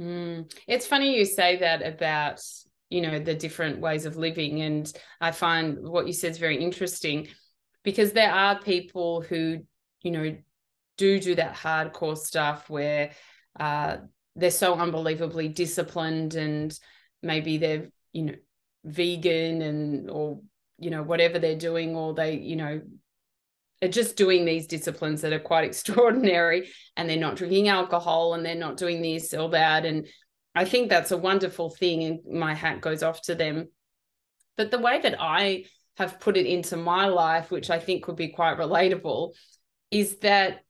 [0.00, 0.50] mm.
[0.66, 2.40] it's funny you say that about
[2.92, 4.60] you know the different ways of living.
[4.60, 7.28] And i find what you said is very interesting
[7.82, 9.60] because there are people who
[10.02, 10.36] you know
[10.98, 13.12] do do that hardcore stuff where
[13.58, 13.96] uh,
[14.36, 16.78] they're so unbelievably disciplined and
[17.22, 18.34] maybe they're you know
[18.84, 20.40] vegan and or
[20.78, 22.82] you know whatever they're doing or they you know
[23.82, 28.46] are just doing these disciplines that are quite extraordinary and they're not drinking alcohol and
[28.46, 29.84] they're not doing this or that.
[29.84, 30.06] And
[30.54, 33.68] i think that's a wonderful thing and my hat goes off to them
[34.56, 35.64] but the way that i
[35.96, 39.32] have put it into my life which i think would be quite relatable
[39.90, 40.62] is that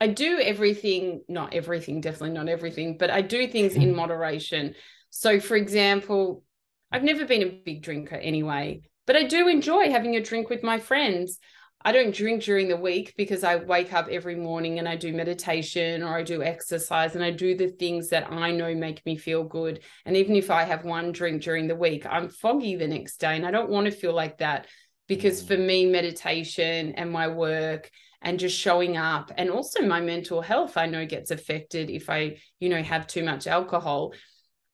[0.00, 4.74] I do everything, not everything, definitely not everything, but I do things in moderation.
[5.10, 6.44] So, for example,
[6.92, 10.62] I've never been a big drinker anyway, but I do enjoy having a drink with
[10.62, 11.38] my friends.
[11.82, 15.12] I don't drink during the week because I wake up every morning and I do
[15.12, 19.16] meditation or I do exercise and I do the things that I know make me
[19.16, 19.80] feel good.
[20.04, 23.36] And even if I have one drink during the week, I'm foggy the next day
[23.36, 24.66] and I don't want to feel like that
[25.06, 25.66] because for mm.
[25.66, 27.90] me, meditation and my work
[28.22, 32.38] and just showing up and also my mental health, I know gets affected if I,
[32.58, 34.14] you know, have too much alcohol.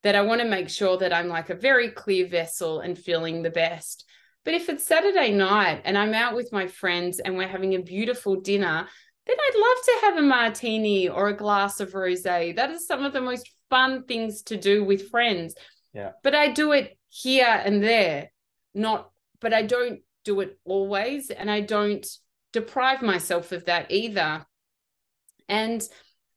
[0.01, 3.41] That I want to make sure that I'm like a very clear vessel and feeling
[3.41, 4.05] the best
[4.45, 7.81] but if it's Saturday night and I'm out with my friends and we're having a
[7.81, 8.87] beautiful dinner,
[9.25, 12.55] then I'd love to have a martini or a glass of rosé.
[12.55, 15.55] That is some of the most fun things to do with friends.
[15.93, 16.11] Yeah.
[16.23, 18.31] But I do it here and there,
[18.75, 19.09] not
[19.41, 22.05] but I don't do it always and I don't
[22.53, 24.45] deprive myself of that either.
[25.49, 25.87] And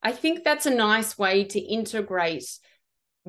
[0.03, 2.45] I think that's a nice way to integrate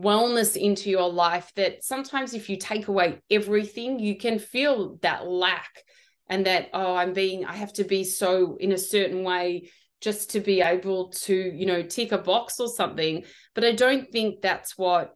[0.01, 5.27] wellness into your life that sometimes if you take away everything you can feel that
[5.27, 5.83] lack
[6.27, 9.69] and that oh i'm being i have to be so in a certain way
[10.01, 13.23] just to be able to you know tick a box or something.
[13.53, 15.15] But i don't think that's what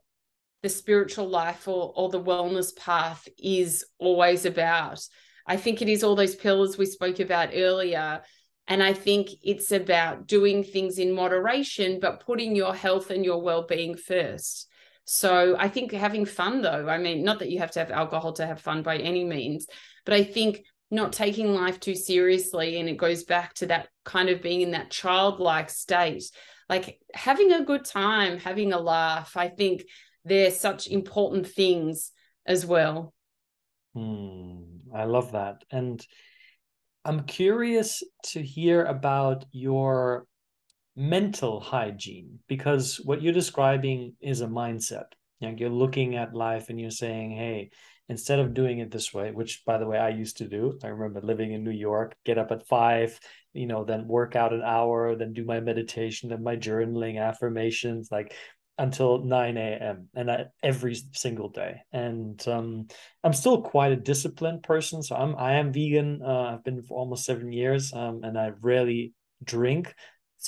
[0.61, 5.05] the spiritual life or, or the wellness path is always about.
[5.45, 8.21] I think it is all those pillars we spoke about earlier.
[8.69, 13.41] And I think it's about doing things in moderation, but putting your health and your
[13.41, 14.69] well being first.
[15.05, 18.33] So I think having fun though, I mean, not that you have to have alcohol
[18.33, 19.67] to have fun by any means,
[20.05, 22.79] but I think not taking life too seriously.
[22.79, 26.23] And it goes back to that kind of being in that childlike state,
[26.69, 29.35] like having a good time, having a laugh.
[29.35, 29.83] I think
[30.23, 32.11] they're such important things
[32.45, 33.13] as well.
[33.95, 34.61] Hmm,
[34.93, 35.63] I love that.
[35.71, 36.05] And
[37.05, 40.25] I'm curious to hear about your
[40.95, 45.05] mental hygiene because what you're describing is a mindset.
[45.41, 47.71] Like you're looking at life and you're saying hey
[48.09, 50.77] instead of doing it this way which by the way i used to do.
[50.83, 53.19] I remember living in new york get up at five
[53.53, 58.09] you know then work out an hour then do my meditation then my journaling affirmations
[58.11, 58.33] like
[58.77, 61.81] until 9 a.m and I, every single day.
[61.91, 62.87] And um,
[63.23, 66.21] i'm still quite a disciplined person so i'm i am vegan.
[66.25, 69.93] Uh, i've been for almost seven years um, and i rarely drink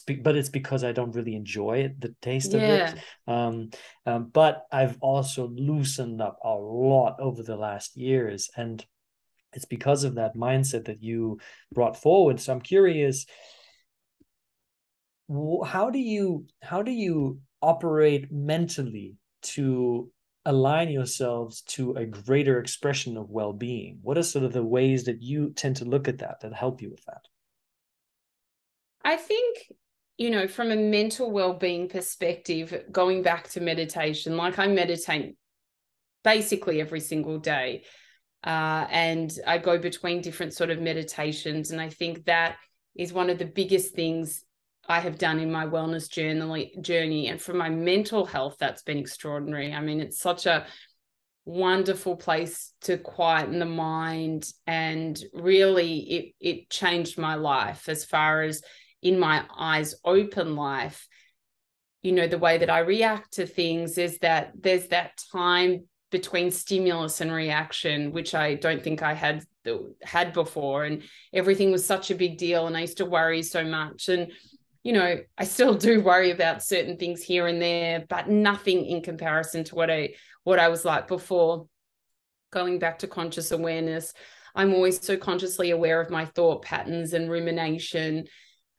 [0.02, 2.60] but it's because I don't really enjoy it, the taste yeah.
[2.60, 3.04] of it.
[3.28, 3.70] Um,
[4.06, 8.86] um, but I've also loosened up a lot over the last years, and
[9.54, 11.40] it's because of that mindset that you
[11.74, 12.40] brought forward.
[12.40, 13.26] So I'm curious,
[15.30, 20.12] how do you how do you operate mentally to
[20.46, 24.00] align yourselves to a greater expression of well-being?
[24.04, 26.82] What are sort of the ways that you tend to look at that that help
[26.82, 27.22] you with that?
[29.04, 29.72] I think
[30.18, 35.36] you know, from a mental well-being perspective, going back to meditation, like I meditate
[36.24, 37.84] basically every single day.
[38.44, 41.72] Uh, and I go between different sort of meditations.
[41.72, 42.58] And I think that
[42.96, 44.44] is one of the biggest things
[44.88, 47.28] I have done in my wellness journey journey.
[47.28, 49.74] And for my mental health, that's been extraordinary.
[49.74, 50.66] I mean, it's such a
[51.44, 54.48] wonderful place to quieten the mind.
[54.68, 58.62] And really it it changed my life as far as
[59.06, 61.08] in my eyes open life
[62.02, 66.52] you know the way that i react to things is that there's that time between
[66.52, 69.46] stimulus and reaction which i don't think i had
[70.04, 70.86] had before.
[70.86, 74.10] And everything was such a big deal and i used to worry so much.
[74.10, 74.32] And
[74.84, 79.02] you know i still do worry about certain things here and there but nothing in
[79.02, 80.10] comparison to what i
[80.44, 81.68] what i was like before.
[82.52, 84.14] Going back to conscious awareness
[84.56, 88.26] i'm always so consciously aware of my thought patterns and rumination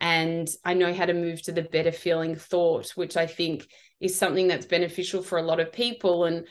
[0.00, 3.66] and I know how to move to the better feeling thought, which I think
[4.00, 6.24] is something that's beneficial for a lot of people.
[6.24, 6.46] And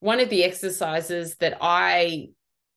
[0.00, 2.28] one of the exercises that I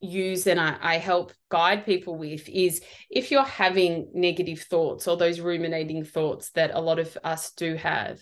[0.01, 5.17] use and I, I, help guide people with is if you're having negative thoughts or
[5.17, 8.20] those ruminating thoughts that a lot of us do have,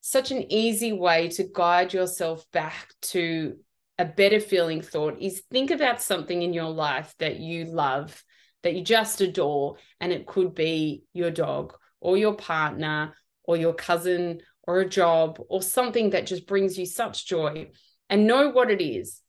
[0.00, 3.56] such an easy way to guide yourself back to
[3.98, 8.22] a better feeling thought is think about something in your life that you love
[8.66, 9.76] that you just adore.
[10.00, 13.14] And it could be your dog or your partner
[13.44, 17.70] or your cousin or a job or something that just brings you such joy
[18.10, 19.22] and know what it is.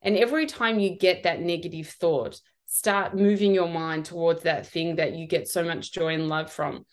[0.00, 4.96] And every time you get that negative thought, start moving your mind towards that thing
[4.96, 6.84] that you get so much joy and love from.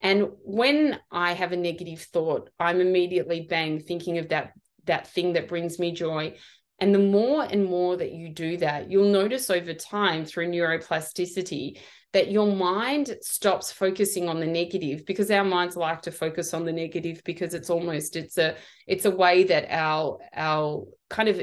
[0.00, 4.52] And when I have a negative thought, I'm immediately bang thinking of that
[4.84, 6.36] that thing that brings me joy.
[6.80, 11.78] And the more and more that you do that, you'll notice over time through neuroplasticity
[12.12, 16.64] that your mind stops focusing on the negative because our minds like to focus on
[16.64, 18.56] the negative because it's almost it's a
[18.86, 21.40] it's a way that our our kind of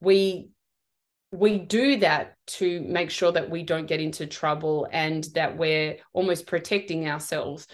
[0.00, 0.48] we
[1.32, 5.96] we do that to make sure that we don't get into trouble and that we're
[6.12, 7.66] almost protecting ourselves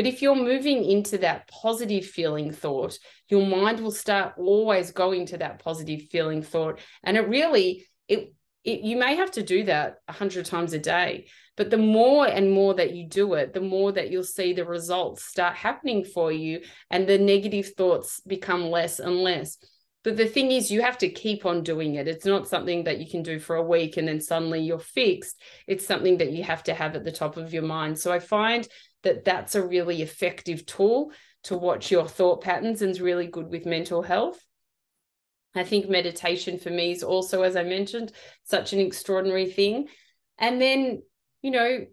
[0.00, 2.98] but if you're moving into that positive feeling thought,
[3.28, 6.80] your mind will start always going to that positive feeling thought.
[7.04, 8.32] And it really, it,
[8.64, 12.26] it you may have to do that a hundred times a day, but the more
[12.26, 16.02] and more that you do it, the more that you'll see the results start happening
[16.02, 19.58] for you and the negative thoughts become less and less.
[20.02, 22.08] But the thing is, you have to keep on doing it.
[22.08, 25.42] It's not something that you can do for a week and then suddenly you're fixed.
[25.66, 27.98] It's something that you have to have at the top of your mind.
[27.98, 28.66] So I find
[29.02, 31.12] that that's a really effective tool
[31.44, 34.44] to watch your thought patterns and is really good with mental health.
[35.54, 38.12] I think meditation for me is also, as I mentioned,
[38.44, 39.88] such an extraordinary thing.
[40.38, 41.02] And then,
[41.42, 41.86] you know,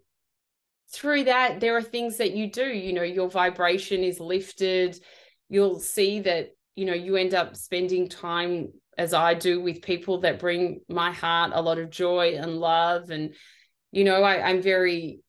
[0.94, 5.00] through that, there are things that you do, you know, your vibration is lifted.
[5.50, 10.22] You'll see that, you know, you end up spending time, as I do, with people
[10.22, 13.10] that bring my heart a lot of joy and love.
[13.10, 13.34] And,
[13.92, 15.22] you know, I, I'm very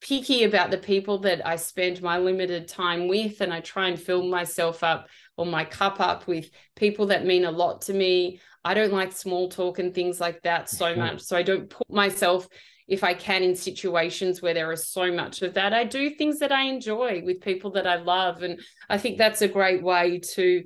[0.00, 4.00] picky about the people that I spend my limited time with, and I try and
[4.00, 8.40] fill myself up or my cup up with people that mean a lot to me.
[8.64, 11.20] I don't like small talk and things like that so much.
[11.22, 12.46] So I don't put myself,
[12.88, 15.72] if I can, in situations where there is so much of that.
[15.72, 18.42] I do things that I enjoy with people that I love.
[18.42, 20.64] And I think that's a great way to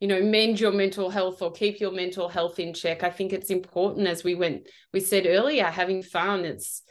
[0.00, 3.32] you know mend your mental health or keep your mental health in check i think
[3.32, 6.82] it's important as we went we said earlier having fun it's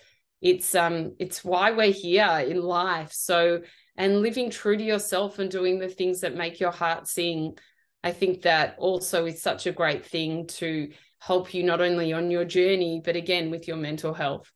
[0.41, 3.11] it's um it's why we're here in life.
[3.13, 3.61] So
[3.97, 7.57] and living true to yourself and doing the things that make your heart sing
[8.03, 10.89] i think that also is such a great thing to
[11.19, 14.51] help you not only on your journey but again with your mental health.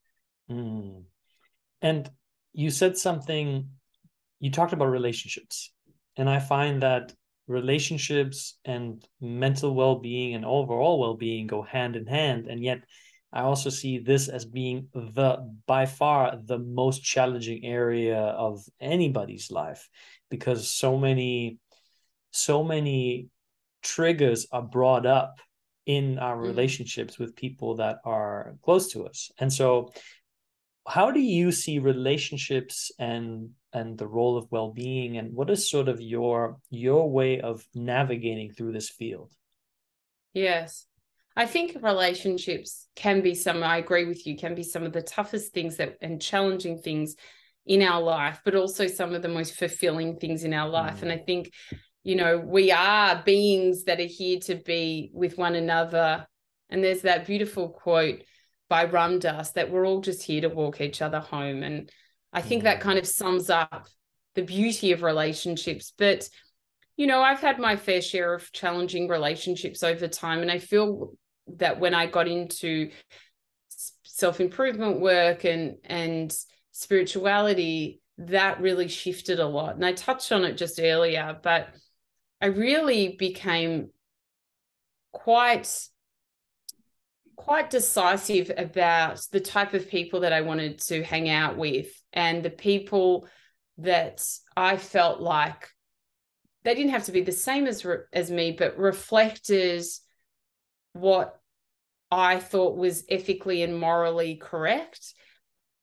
[0.50, 1.04] Mm.
[1.82, 2.10] and
[2.52, 3.68] you said something
[4.38, 5.72] you talked about relationships.
[6.16, 7.12] And i find that
[7.46, 12.46] relationships and mental well-being and overall well-being go hand in hand.
[12.48, 12.80] And yet
[13.32, 19.50] I also see this as being the by far the most challenging area of anybody's
[19.50, 19.88] life
[20.30, 21.58] because so many
[22.30, 23.28] so many
[23.82, 25.40] triggers are brought up
[25.86, 26.46] in our mm-hmm.
[26.46, 29.30] relationships with people that are close to us.
[29.38, 29.92] And so
[30.86, 35.88] how do you see relationships and and the role of well-being and what is sort
[35.88, 39.32] of your your way of navigating through this field?
[40.32, 40.86] Yes.
[41.36, 45.02] I think relationships can be some, I agree with you, can be some of the
[45.02, 47.14] toughest things that and challenging things
[47.66, 50.98] in our life, but also some of the most fulfilling things in our life.
[50.98, 51.02] Mm.
[51.02, 51.52] And I think,
[52.04, 56.26] you know, we are beings that are here to be with one another.
[56.70, 58.22] And there's that beautiful quote
[58.70, 61.62] by Ram Dass that we're all just here to walk each other home.
[61.62, 61.90] And
[62.32, 62.64] I think mm.
[62.64, 63.86] that kind of sums up
[64.34, 65.92] the beauty of relationships.
[65.98, 66.28] But
[66.96, 70.40] you know, I've had my fair share of challenging relationships over time.
[70.40, 71.12] And I feel
[71.54, 72.90] that when I got into
[73.68, 76.34] self improvement work and and
[76.72, 79.74] spirituality, that really shifted a lot.
[79.74, 81.68] And I touched on it just earlier, but
[82.40, 83.90] I really became
[85.12, 85.88] quite
[87.36, 92.42] quite decisive about the type of people that I wanted to hang out with and
[92.42, 93.28] the people
[93.78, 94.26] that
[94.56, 95.68] I felt like
[96.64, 99.84] they didn't have to be the same as as me but reflected
[101.00, 101.38] what
[102.10, 105.14] I thought was ethically and morally correct.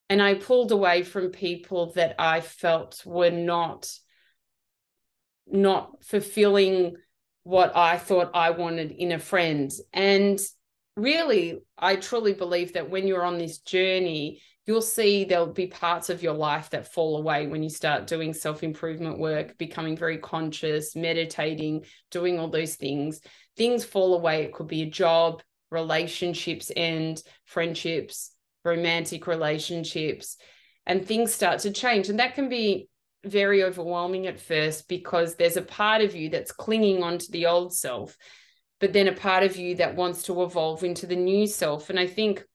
[0.09, 3.89] And I pulled away from people that I felt were not
[5.45, 6.95] not fulfilling
[7.43, 9.71] what I thought I wanted in a friend.
[9.91, 10.39] And
[10.95, 16.09] really, I truly believe that when you're on this journey, you'll see there'll be parts
[16.09, 20.17] of your life that fall away when you start doing self improvement work, becoming very
[20.17, 23.19] conscious, meditating, doing all those things.
[23.57, 24.43] Things fall away.
[24.43, 28.31] It could be a job, relationships end, friendships,
[28.63, 30.37] romantic relationships,
[30.85, 32.09] and things start to change.
[32.09, 32.87] And that can be
[33.25, 37.73] very overwhelming at first because there's a part of you that's clinging onto the old
[37.73, 38.17] self,
[38.79, 41.89] but then a part of you that wants to evolve into the new self.
[41.89, 42.45] And I think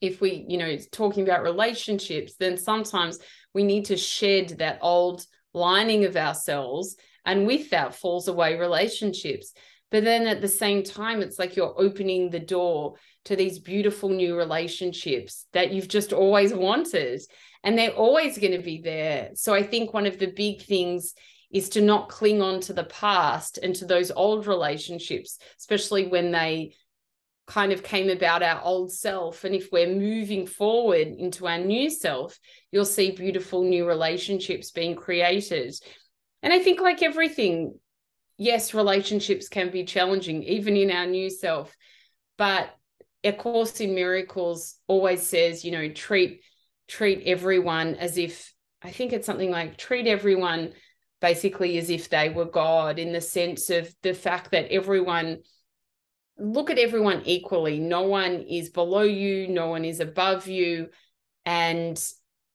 [0.00, 3.18] if we, you know, talking about relationships, then sometimes
[3.54, 5.24] we need to shed that old
[5.54, 6.96] lining of ourselves.
[7.24, 9.52] And with that falls away relationships.
[9.90, 12.94] But then at the same time, it's like you're opening the door
[13.24, 17.22] to these beautiful new relationships that you've just always wanted.
[17.64, 19.30] And they're always going to be there.
[19.34, 21.14] So I think one of the big things
[21.50, 26.30] is to not cling on to the past and to those old relationships, especially when
[26.30, 26.74] they
[27.46, 29.44] kind of came about our old self.
[29.44, 32.38] And if we're moving forward into our new self,
[32.72, 35.74] you'll see beautiful new relationships being created.
[36.42, 37.78] And I think, like everything,
[38.36, 41.74] yes, relationships can be challenging, even in our new self.
[42.36, 42.74] But
[43.24, 46.42] A Course in Miracles always says, you know, treat
[46.88, 50.72] treat everyone as if I think it's something like treat everyone
[51.20, 55.38] basically as if they were God in the sense of the fact that everyone
[56.38, 57.78] look at everyone equally.
[57.78, 60.88] No one is below you, no one is above you.
[61.44, 62.02] And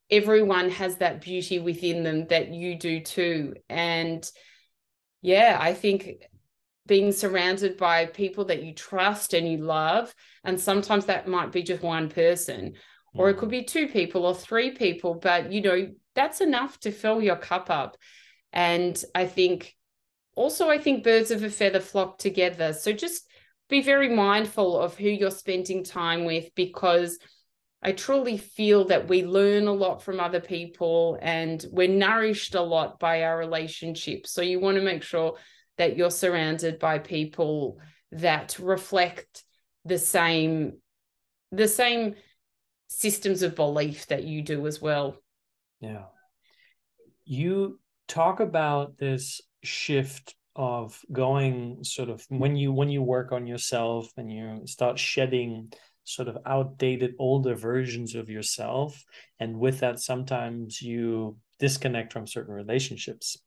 [0.09, 3.55] everyone has that beauty within them that you do too.
[3.69, 4.29] And
[5.21, 6.23] yeah, I think
[6.87, 10.13] being surrounded by people that you trust and you love,
[10.43, 12.73] and sometimes that might be just one person,
[13.13, 13.51] or it could mm.
[13.51, 17.69] be two people or three people, but you know, that's enough to fill your cup
[17.69, 17.95] up.
[18.51, 19.75] And I think
[20.35, 22.73] also, I think birds of a feather flock together.
[22.73, 23.23] So just
[23.71, 27.17] be very mindful of who you're spending time with because
[27.81, 32.61] I truly feel that we learn a lot from other people and we're nourished a
[32.61, 34.31] lot by our relationships.
[34.31, 35.37] So you want to make sure
[35.77, 37.79] that you're surrounded by people
[38.11, 39.43] that reflect
[39.85, 40.73] the same
[41.53, 42.15] the same
[42.87, 45.15] systems of belief that you do as well.
[45.79, 46.03] Yeah.
[47.25, 53.47] You talk about this shift of going sort of when you when you work on
[53.47, 55.71] yourself and you start shedding
[56.03, 59.03] sort of outdated older versions of yourself
[59.39, 63.37] and with that sometimes you disconnect from certain relationships.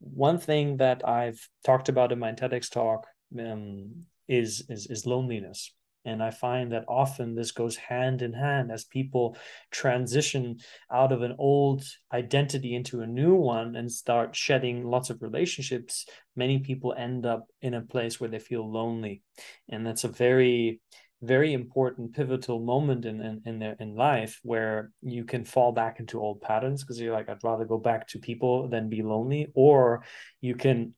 [0.00, 3.06] One thing that i've talked about in my tedx talk
[3.38, 5.72] um, is, is is loneliness
[6.04, 9.36] and I find that often this goes hand in hand as people
[9.70, 10.58] transition
[10.90, 16.06] out of an old identity into a new one and start shedding lots of relationships.
[16.34, 19.22] Many people end up in a place where they feel lonely.
[19.68, 20.80] And that's a very,
[21.22, 26.00] very important pivotal moment in, in, in their in life where you can fall back
[26.00, 29.46] into old patterns because you're like i'd rather go back to people than be lonely
[29.54, 30.02] or
[30.40, 30.92] you can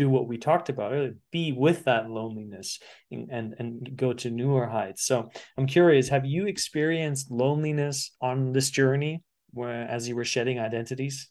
[0.00, 2.78] do what we talked about earlier be with that loneliness
[3.10, 5.28] and and go to newer heights so
[5.58, 11.28] i'm curious have you experienced loneliness on this journey where as you were shedding identities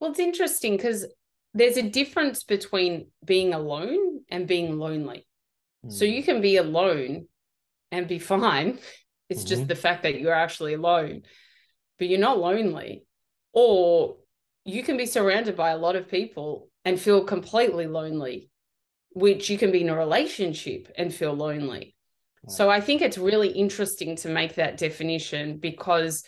[0.00, 1.06] well it's interesting because
[1.54, 5.26] there's a difference between being alone and being lonely
[5.84, 5.90] mm.
[5.90, 6.26] so you hmm.
[6.26, 7.26] can be alone
[7.90, 8.78] and be fine
[9.30, 9.48] it's mm-hmm.
[9.48, 11.22] just the fact that you're actually alone
[11.98, 13.04] but you're not lonely
[13.54, 14.16] or
[14.66, 18.48] you can be surrounded by a lot of people and feel completely lonely,
[19.10, 21.96] which you can be in a relationship and feel lonely.
[22.48, 26.22] So I think it's really interesting to make that definition because,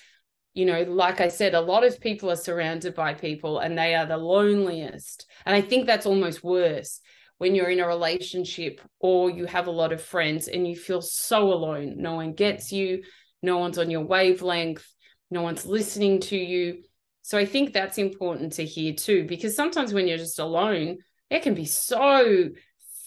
[0.55, 3.95] you know, like I said, a lot of people are surrounded by people and they
[3.95, 5.27] are the loneliest.
[5.47, 7.01] And I think that's almost worse
[7.37, 11.01] when you're in a relationship or you have a lot of friends and you feel
[11.01, 11.95] so alone.
[11.99, 13.05] No one gets you,
[13.45, 14.85] no one's on your wavelength,
[15.31, 16.83] no one's listening to you.
[17.29, 20.97] So I think that's important to hear too, because sometimes when you're just alone,
[21.29, 22.49] it can be so,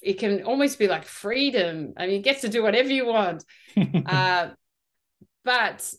[0.03, 1.93] it can almost be like freedom.
[1.97, 3.43] I mean, you get to do whatever you want.
[4.05, 4.49] uh,
[5.43, 5.91] but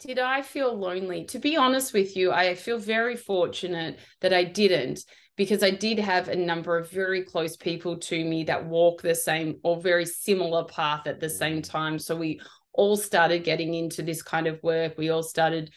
[0.00, 1.26] did I feel lonely?
[1.26, 5.04] To be honest with you, I feel very fortunate that I didn't
[5.36, 9.14] because I did have a number of very close people to me that walk the
[9.14, 11.68] same or very similar path at the same mm.
[11.68, 11.98] time.
[11.98, 12.40] So we
[12.72, 14.96] all started getting into this kind of work.
[14.96, 15.70] We all started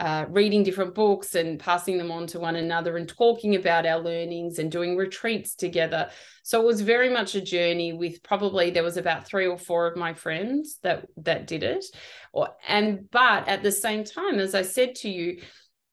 [0.00, 4.00] uh, reading different books and passing them on to one another and talking about our
[4.00, 6.08] learnings and doing retreats together.
[6.42, 9.86] So it was very much a journey with probably there was about three or four
[9.86, 11.84] of my friends that that did it.
[12.32, 15.42] Or and but at the same time, as I said to you,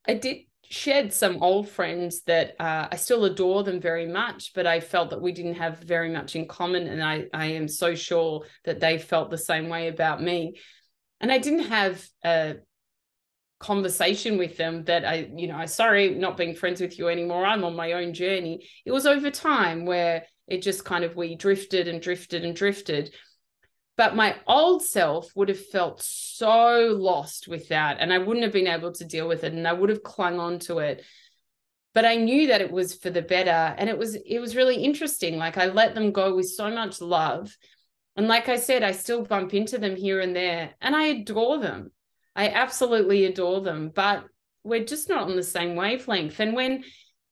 [0.08, 0.38] I did
[0.70, 5.10] shed some old friends that uh, I still adore them very much, but I felt
[5.10, 6.88] that we didn't have very much in common.
[6.88, 10.60] And I, I am so sure that they felt the same way about me.
[11.20, 12.58] And I didn't have a
[13.60, 17.46] conversation with them that I, you know, sorry not being friends with you anymore.
[17.46, 18.68] I'm on my own journey.
[18.86, 23.14] It was over time where it just kind of we drifted and drifted and drifted.
[23.98, 27.98] But my old self would have felt so lost with that.
[28.00, 29.54] And I wouldn't have been able to deal with it.
[29.54, 31.04] And I would have clung on to it.
[31.96, 33.50] But I knew that it was for the better.
[33.50, 35.38] And it was, it was really interesting.
[35.38, 37.58] Like I let them go with so much love.
[38.16, 41.60] And like I said, I still bump into them here and there and I adore
[41.60, 41.92] them.
[42.38, 44.24] I absolutely adore them, but
[44.64, 46.40] we're just not on the same wavelength.
[46.40, 46.84] And when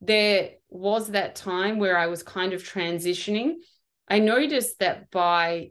[0.01, 3.53] there was that time where I was kind of transitioning,
[4.07, 5.69] I noticed that by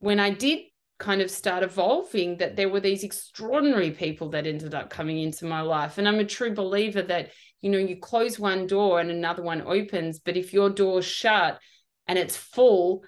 [0.00, 0.64] when I did
[0.98, 5.44] kind of start evolving that there were these extraordinary people that ended up coming into
[5.44, 9.10] my life and i'm a true believer that you know you close one door and
[9.10, 11.58] another one opens but if your door's shut
[12.06, 13.02] and it's full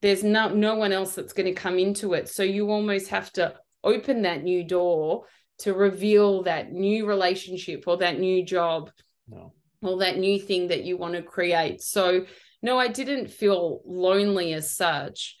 [0.00, 3.32] there's no no one else that's going to come into it so you almost have
[3.32, 3.54] to
[3.84, 5.24] open that new door
[5.58, 8.90] to reveal that new relationship or that new job
[9.28, 9.52] no.
[9.82, 12.24] or that new thing that you want to create so
[12.62, 15.36] no i didn't feel lonely as such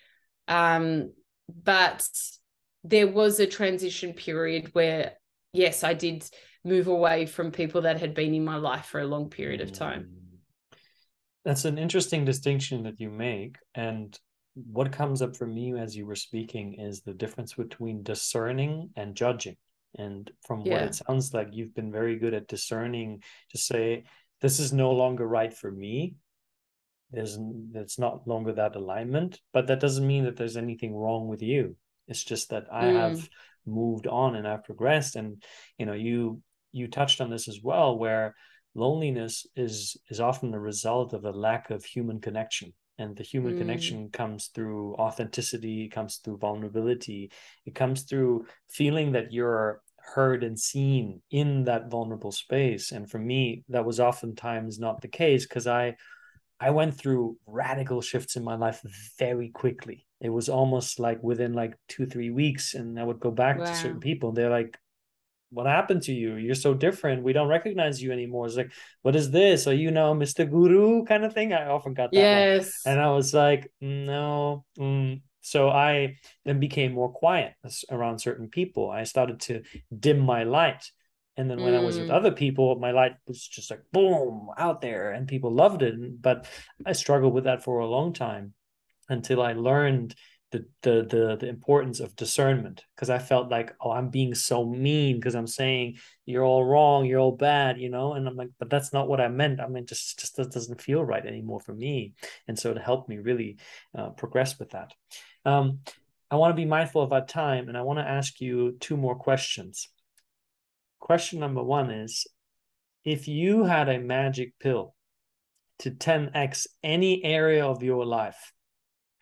[0.48, 1.12] um,
[1.64, 2.06] but
[2.84, 5.12] there was a transition period where
[5.52, 6.24] yes i did
[6.64, 9.72] move away from people that had been in my life for a long period of
[9.72, 10.78] time mm.
[11.44, 14.18] that's an interesting distinction that you make and
[14.54, 19.14] what comes up for me as you were speaking is the difference between discerning and
[19.14, 19.56] judging.
[19.96, 20.74] And from yeah.
[20.74, 24.04] what it sounds like you've been very good at discerning to say
[24.40, 26.14] this is no longer right for me.
[27.10, 27.38] There's
[27.74, 29.40] it's not longer that alignment.
[29.52, 31.76] But that doesn't mean that there's anything wrong with you.
[32.08, 32.94] It's just that i mm.
[32.94, 33.28] have
[33.64, 35.16] moved on and i've progressed.
[35.16, 35.42] And
[35.78, 36.42] you know you
[36.72, 38.34] you touched on this as well where
[38.74, 43.54] loneliness is is often the result of a lack of human connection and the human
[43.54, 43.58] mm.
[43.58, 47.30] connection comes through authenticity comes through vulnerability
[47.66, 49.80] it comes through feeling that you're
[50.14, 55.08] heard and seen in that vulnerable space and for me that was oftentimes not the
[55.08, 55.94] case because i
[56.62, 58.80] I went through radical shifts in my life
[59.18, 60.06] very quickly.
[60.20, 63.64] It was almost like within like two, three weeks, and I would go back wow.
[63.64, 64.28] to certain people.
[64.28, 64.78] and They're like,
[65.52, 66.36] "What happened to you?
[66.36, 67.22] You're so different.
[67.22, 68.72] We don't recognize you anymore." It's like,
[69.02, 69.66] "What is this?
[69.66, 70.48] Are you now Mr.
[70.48, 71.52] Guru?" kind of thing.
[71.52, 72.18] I often got that.
[72.18, 72.80] Yes.
[72.84, 72.94] One.
[72.94, 75.22] And I was like, "No." Mm.
[75.40, 77.54] So I then became more quiet
[77.90, 78.90] around certain people.
[78.90, 79.62] I started to
[79.98, 80.84] dim my light
[81.36, 81.80] and then when mm.
[81.80, 82.14] I was with mm.
[82.14, 86.20] other people, my light was just like boom out there and people loved it.
[86.20, 86.46] But
[86.84, 88.52] I struggled with that for a long time
[89.08, 90.14] until I learned
[90.52, 94.64] the the the, the importance of discernment because I felt like, oh, I'm being so
[94.64, 98.14] mean because I'm saying you're all wrong, you're all bad, you know.
[98.14, 99.60] And I'm like, but that's not what I meant.
[99.60, 102.14] I mean, just just that doesn't feel right anymore for me.
[102.46, 103.58] And so it helped me really
[103.96, 104.92] uh, progress with that.
[105.44, 105.80] Um,
[106.30, 108.96] I want to be mindful of our time, and I want to ask you two
[108.96, 109.88] more questions
[111.02, 112.26] question number one is
[113.04, 114.94] if you had a magic pill
[115.80, 118.52] to 10x any area of your life,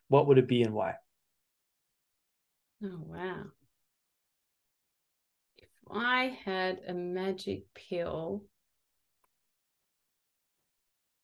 [0.09, 0.95] what would it be and why?
[2.83, 3.45] Oh, wow.
[5.59, 8.45] If I had a magic pill,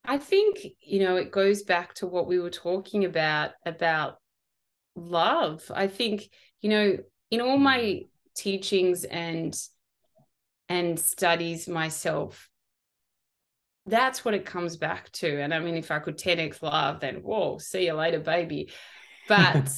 [0.05, 4.19] I think, you know, it goes back to what we were talking about, about
[4.95, 5.63] love.
[5.75, 6.29] I think,
[6.61, 6.97] you know,
[7.31, 8.03] in all my
[8.35, 9.57] teachings and
[10.69, 12.51] and studies myself
[13.87, 17.17] that's what it comes back to and i mean if i could 10x love then
[17.17, 18.71] whoa see you later baby
[19.29, 19.73] but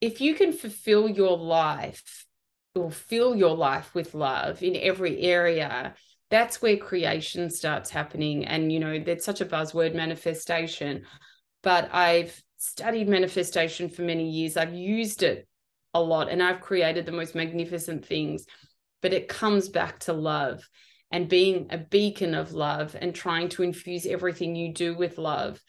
[0.00, 2.26] if you can fulfill your life
[2.74, 5.94] or fill your life with love in every area
[6.30, 8.44] that's where creation starts happening.
[8.44, 11.04] And you know that's such a buzzword manifestation.
[11.62, 14.56] But i've studied manifestation for many years.
[14.56, 15.46] I've used it
[15.94, 18.46] a lot and i've created the most magnificent things.
[19.02, 20.68] But it comes back to love
[21.12, 25.62] and being a beacon of love and trying to infuse everything you do with love.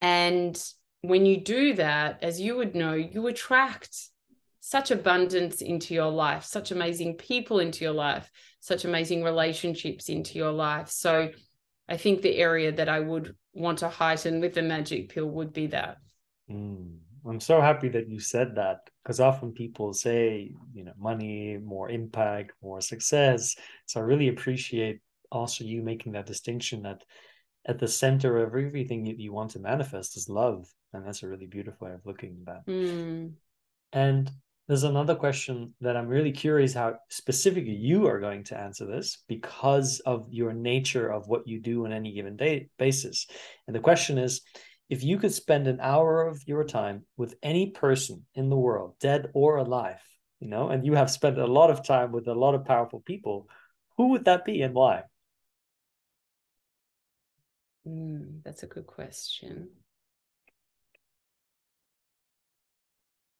[0.00, 0.60] And
[1.08, 3.94] when you do that, as you would know, you attract
[4.60, 8.30] such abundance into your life, such amazing people into your life,
[8.60, 10.88] such amazing relationships into your life.
[10.88, 11.30] So
[11.88, 15.52] I think the area that I would want to heighten with the magic pill would
[15.52, 15.98] be that.
[16.50, 16.98] Mm.
[17.26, 21.90] I'm so happy that you said that because often people say, you know, money, more
[21.90, 23.56] impact, more success.
[23.86, 25.00] So I really appreciate
[25.30, 27.02] also you making that distinction that
[27.66, 30.66] at the center of everything that you want to manifest is love.
[30.94, 32.72] And that's a really beautiful way of looking at that.
[32.72, 33.32] Mm.
[33.92, 34.30] And
[34.66, 39.18] there's another question that I'm really curious how specifically you are going to answer this
[39.28, 43.26] because of your nature of what you do on any given day basis.
[43.66, 44.40] And the question is
[44.88, 48.94] if you could spend an hour of your time with any person in the world,
[49.00, 50.00] dead or alive,
[50.40, 53.00] you know, and you have spent a lot of time with a lot of powerful
[53.00, 53.48] people,
[53.96, 55.02] who would that be and why?
[57.86, 59.68] Mm, that's a good question.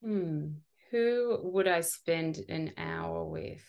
[0.04, 0.48] Hmm.
[0.90, 3.62] Who would I spend an hour with?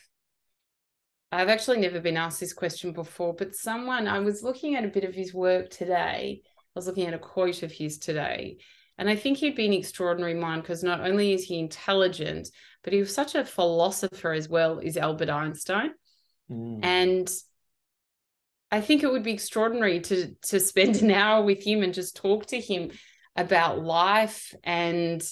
[1.32, 4.88] I've actually never been asked this question before, but someone, I was looking at a
[4.88, 6.42] bit of his work today
[6.76, 8.58] I was looking at a quote of his today.
[8.98, 12.48] And I think he'd be an extraordinary mind because not only is he intelligent,
[12.84, 15.92] but he was such a philosopher as well, is Albert Einstein.
[16.50, 16.84] Mm.
[16.84, 17.30] And
[18.70, 22.16] I think it would be extraordinary to to spend an hour with him and just
[22.16, 22.90] talk to him
[23.34, 25.22] about life and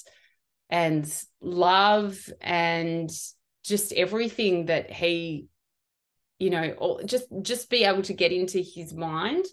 [0.75, 3.09] and love and
[3.65, 5.47] just everything that he
[6.41, 9.45] you know just just be able to get into his mind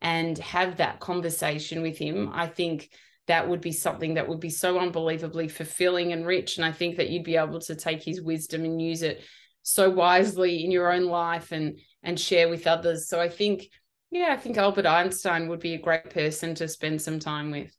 [0.00, 2.88] and have that conversation with him i think
[3.26, 6.56] that would be something that would be so unbelievably fulfilling and rich.
[6.56, 9.22] And i think that you'd be able to take his wisdom and use it
[9.62, 13.08] so wisely in your own life and and share with others.
[13.08, 13.68] So i think
[14.10, 17.72] yeah i think albert einstein would be a great person to spend some time with.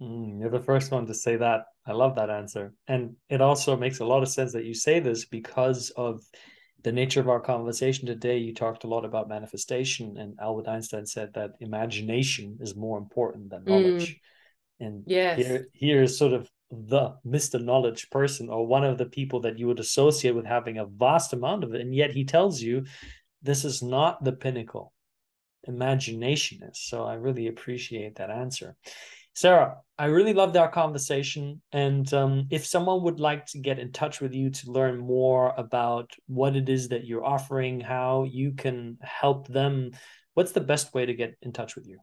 [0.00, 3.76] Mm, you're the first one to say that i love that answer and it also
[3.76, 6.20] makes a lot of sense that you say this because of
[6.82, 11.06] the nature of our conversation today you talked a lot about manifestation and albert einstein
[11.06, 14.20] said that imagination is more important than knowledge
[14.80, 14.86] mm.
[14.86, 15.38] and yes.
[15.38, 17.62] here, here is sort of the Mr.
[17.62, 21.32] Knowledge person or one of the people that you would associate with having a vast
[21.32, 21.80] amount of it.
[21.80, 22.84] And yet he tells you
[23.42, 24.92] this is not the pinnacle.
[25.64, 26.80] Imagination is.
[26.80, 28.76] So I really appreciate that answer.
[29.34, 31.60] Sarah, I really loved our conversation.
[31.72, 35.52] And um, if someone would like to get in touch with you to learn more
[35.56, 39.92] about what it is that you're offering, how you can help them,
[40.34, 41.98] what's the best way to get in touch with you?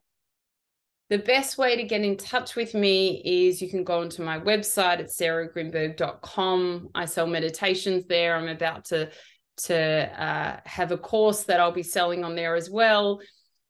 [1.10, 4.40] The best way to get in touch with me is you can go onto my
[4.40, 6.90] website at sarahgrynberg.com.
[6.96, 8.36] I sell meditations there.
[8.36, 9.10] I'm about to
[9.64, 13.20] to uh, have a course that I'll be selling on there as well.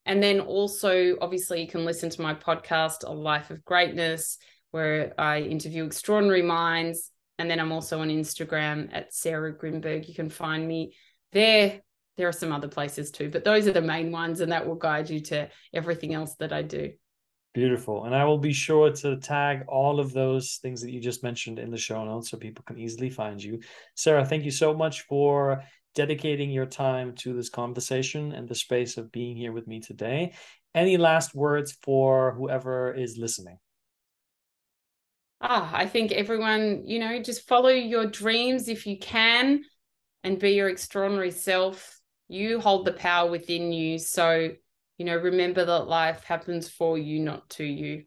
[0.05, 4.37] And then also, obviously, you can listen to my podcast, A Life of Greatness,
[4.71, 7.11] where I interview extraordinary minds.
[7.37, 10.07] And then I'm also on Instagram at Sarah Grynberg.
[10.07, 10.95] You can find me
[11.31, 11.81] there.
[12.17, 14.75] There are some other places too, but those are the main ones, and that will
[14.75, 16.91] guide you to everything else that I do.
[17.53, 18.05] Beautiful.
[18.05, 21.59] And I will be sure to tag all of those things that you just mentioned
[21.59, 23.59] in the show notes so people can easily find you.
[23.95, 25.63] Sarah, thank you so much for
[25.95, 30.33] dedicating your time to this conversation and the space of being here with me today.
[30.73, 33.57] Any last words for whoever is listening?
[35.41, 39.63] Ah, I think everyone, you know, just follow your dreams if you can
[40.23, 41.99] and be your extraordinary self.
[42.27, 43.97] You hold the power within you.
[43.97, 44.51] So,
[44.97, 48.03] you know, remember that life happens for you, not to you.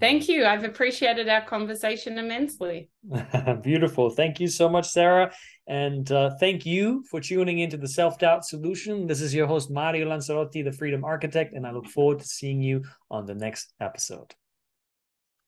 [0.00, 0.44] Thank you.
[0.44, 2.90] I've appreciated our conversation immensely.
[3.62, 4.10] Beautiful.
[4.10, 5.32] Thank you so much, Sarah.
[5.68, 9.06] And uh, thank you for tuning into the Self Doubt Solution.
[9.06, 12.60] This is your host, Mario Lanzarotti, the Freedom Architect, and I look forward to seeing
[12.60, 14.34] you on the next episode.